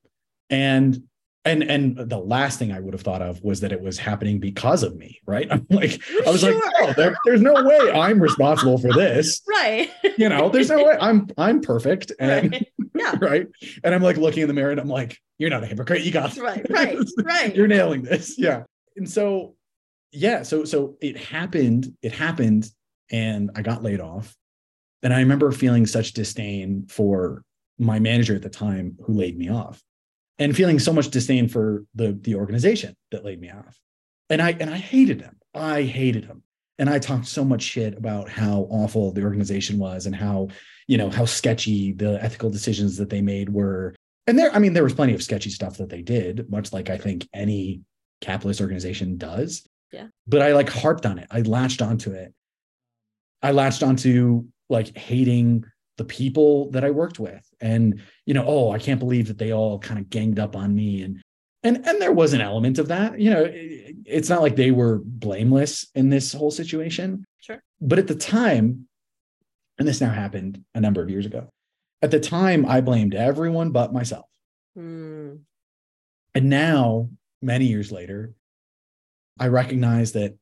[0.50, 1.04] And
[1.44, 4.40] and and the last thing I would have thought of was that it was happening
[4.40, 5.48] because of me, right?
[5.52, 9.42] I'm like, I was like, oh, there, there's no way I'm responsible for this.
[9.50, 9.90] Right.
[10.18, 12.12] You know, there's no way I'm I'm perfect.
[12.20, 12.68] And right.
[12.94, 13.16] Yeah.
[13.22, 13.48] right.
[13.84, 16.04] And I'm like looking in the mirror and I'm like, you're not a hypocrite.
[16.04, 16.40] You got this.
[16.40, 16.66] Right.
[16.70, 16.98] Right.
[17.24, 17.56] Right.
[17.56, 18.38] You're nailing this.
[18.38, 18.64] Yeah.
[18.96, 19.56] And so,
[20.12, 20.44] yeah.
[20.44, 21.96] So, so it happened.
[22.04, 22.70] It happened
[23.10, 24.36] and I got laid off.
[25.02, 27.42] And I remember feeling such disdain for
[27.80, 29.82] my manager at the time who laid me off
[30.42, 33.80] and feeling so much disdain for the, the organization that laid me off.
[34.32, 35.38] And I, and I hated him.
[35.54, 36.42] I hated him.
[36.80, 40.48] And I talked so much shit about how awful the organization was and how,
[40.88, 43.94] you know, how sketchy the ethical decisions that they made were.
[44.26, 46.90] And there, I mean, there was plenty of sketchy stuff that they did, much like
[46.90, 47.82] I think any
[48.20, 49.68] capitalist organization does.
[49.92, 50.08] Yeah.
[50.26, 51.28] But I like harped on it.
[51.30, 52.34] I latched onto it.
[53.44, 55.66] I latched onto like hating
[56.02, 57.48] the people that I worked with.
[57.62, 60.74] And, you know, oh, I can't believe that they all kind of ganged up on
[60.74, 61.04] me.
[61.04, 61.22] And
[61.64, 63.20] and and there was an element of that.
[63.20, 67.24] You know, it- it's not like they were blameless in this whole situation.
[67.40, 67.62] Sure.
[67.80, 68.88] But at the time,
[69.78, 71.50] and this now happened a number of years ago.
[72.02, 74.26] At the time, I blamed everyone but myself.
[74.76, 75.36] Hmm.
[76.34, 77.10] And now,
[77.44, 78.34] many years later,
[79.40, 80.36] I recognize that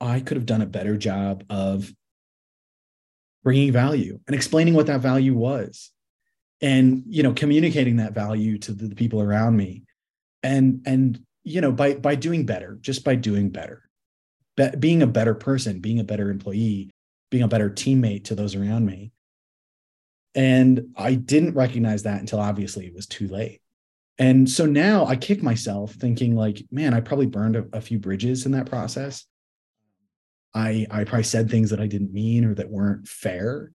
[0.00, 1.92] I could have done a better job of
[3.42, 5.90] bringing value and explaining what that value was
[6.60, 9.84] and you know communicating that value to the, people around me.
[10.42, 13.82] And and you know by by doing better just by doing better
[14.56, 16.90] Be- being a better person being a better employee
[17.30, 19.10] being a better teammate to those around me.
[20.34, 23.60] And i didn't recognize that until obviously it was too late.
[24.18, 27.98] And so now I kick myself thinking like, man, I probably burned a, a few
[27.98, 29.26] bridges in that process.
[30.54, 33.72] I I probably said things that I didn't mean or that weren't fair.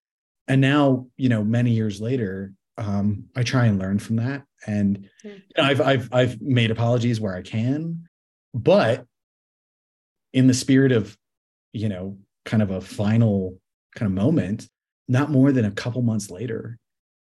[0.49, 4.45] And now, you know, many years later, um, I try and learn from that.
[4.67, 8.05] And you know, I've I've I've made apologies where I can,
[8.53, 9.07] but
[10.33, 11.17] in the spirit of,
[11.73, 13.59] you know, kind of a final
[13.95, 14.69] kind of moment,
[15.07, 16.79] not more than a couple months later,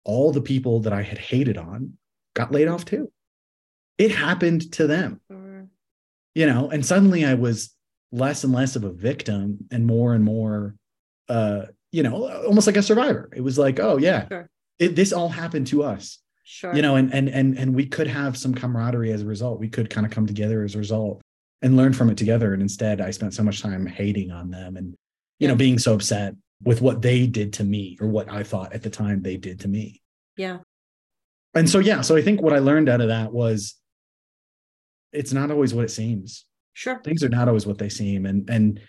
[0.04, 1.94] all the people that I had hated on
[2.34, 3.10] got laid off too.
[3.96, 5.66] It happened to them, Sure.
[6.34, 7.74] you know, and suddenly I was
[8.12, 10.74] less and less of a victim and more and more,
[11.28, 13.28] uh, you know, almost like a survivor.
[13.34, 14.48] It was like, oh yeah, Sure.
[14.78, 16.74] it, this all happened to us, Sure.
[16.74, 19.60] you know, and and and and we could have some camaraderie as a result.
[19.60, 21.20] We could kind of come together as a result
[21.62, 22.52] and learn from it together.
[22.52, 24.94] And instead, I spent so much time hating on them and,
[25.38, 28.72] you know, being so upset with what they did to me or what I thought
[28.72, 30.00] at the time they did to me
[30.36, 30.58] Yeah.
[31.54, 33.76] and so yeah so i think what i learned out of that was
[35.12, 36.44] it's not always what it seems
[36.78, 37.00] Sure.
[37.02, 38.80] things are not always what they seem and and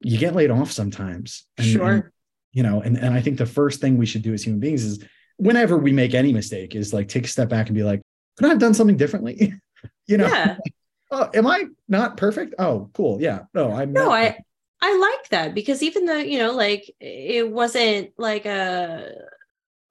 [0.00, 1.90] you get laid off sometimes and, Sure.
[1.90, 2.04] and,
[2.52, 4.82] you know and, and i think the first thing we should do as human beings
[4.82, 4.98] is
[5.36, 8.02] whenever we make any mistake is like take a step back and be like
[8.36, 9.54] could i have done something differently
[10.08, 10.56] you know Yeah.
[11.12, 14.42] oh, am i not perfect oh cool yeah no i'm No, I perfect.
[14.82, 19.10] I like that because even though, you know, like it wasn't like a,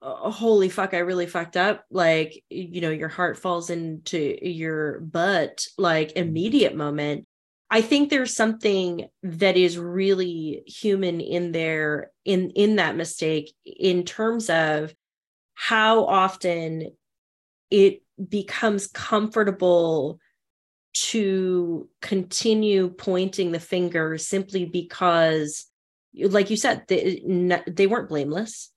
[0.00, 1.84] a holy fuck, I really fucked up.
[1.90, 6.28] Like, you know, your heart falls into your butt, like mm-hmm.
[6.28, 7.26] immediate moment.
[7.70, 14.04] I think there's something that is really human in there in in that mistake in
[14.04, 14.94] terms of
[15.54, 16.92] how often
[17.70, 20.20] it becomes comfortable
[20.94, 25.66] to continue pointing the finger simply because
[26.14, 27.22] like you said they,
[27.66, 28.72] they weren't blameless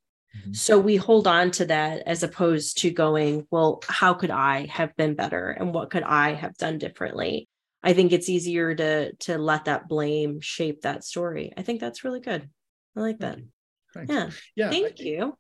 [0.48, 0.56] Mhm.
[0.56, 4.96] so we hold on to that as opposed to going well how could i have
[4.96, 7.48] been better and what could i have done differently
[7.84, 11.54] i think it's easier to to let that blame shape that story.
[11.58, 12.50] I think that's really good.
[12.96, 13.40] I like that.
[13.94, 14.30] Thank yeah.
[14.56, 15.38] Yeah thank I- you.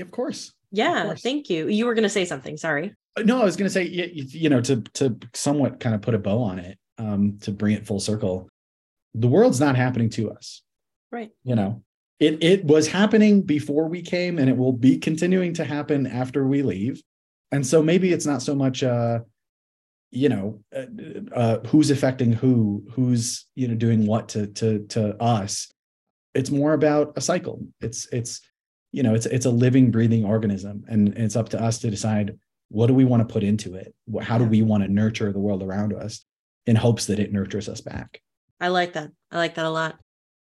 [0.00, 0.52] Of course.
[0.72, 1.22] Yeah course.
[1.22, 1.68] thank you.
[1.68, 2.94] You were going to say something sorry.
[3.16, 5.94] Uh, No, I was going to say, y- y- you know, to to somewhat kind
[5.94, 8.48] of put a bow on it, um, to bring it full circle.
[9.14, 10.62] The world's not happening to us,
[11.12, 11.30] right.
[11.44, 11.82] You know.
[12.20, 16.46] It it was happening before we came, and it will be continuing to happen after
[16.46, 17.02] we leave.
[17.52, 19.20] And so maybe it's not so much, uh,
[20.14, 20.86] you know, uh,
[21.34, 25.70] uh, who's affecting who, who's you know doing what to to to us.
[26.34, 27.66] It's more about a cycle.
[27.80, 28.40] It's it's
[28.92, 32.38] you know it's it's a living, breathing organism, and it's up to us to decide
[32.68, 35.38] what do we want to put into it how do we want to nurture the
[35.38, 36.24] world around us
[36.66, 38.20] in hopes that it nurtures us back
[38.60, 39.10] I like that.
[39.30, 39.98] I like that a lot.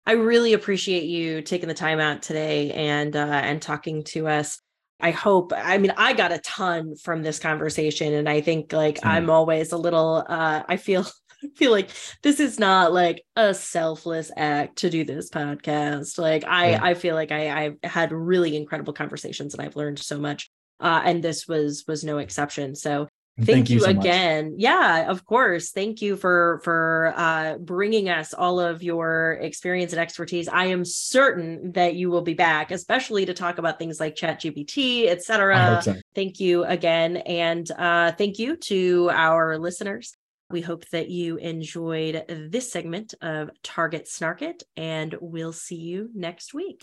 [0.06, 4.60] I really appreciate you taking the time out today and uh, and talking to us.
[5.00, 5.52] I hope.
[5.56, 9.10] I mean, I got a ton from this conversation, and I think like Same.
[9.10, 10.24] I'm always a little.
[10.28, 11.06] Uh, I feel.
[11.40, 11.90] I feel like
[12.24, 16.18] this is not like a selfless act to do this podcast.
[16.18, 16.80] Like I, Yeah.
[16.82, 20.50] I feel like I, I've had really incredible conversations, and I've learned so much.
[20.80, 22.74] Uh, and this was was no exception.
[22.74, 23.06] So
[23.38, 24.04] And thank, you, so much.
[24.04, 24.54] again.
[24.58, 25.70] Yeah of course.
[25.70, 30.48] Thank you for for uh bringing us all of your experience and expertise.
[30.48, 34.40] I am certain that you will be back especially to talk about things like chat
[34.40, 35.94] gpt I etc so.
[36.14, 40.14] thank you again and uh thank you to our listeners.
[40.50, 46.54] We hope that you enjoyed this segment of target Snarket, and we'll see you next
[46.54, 46.82] week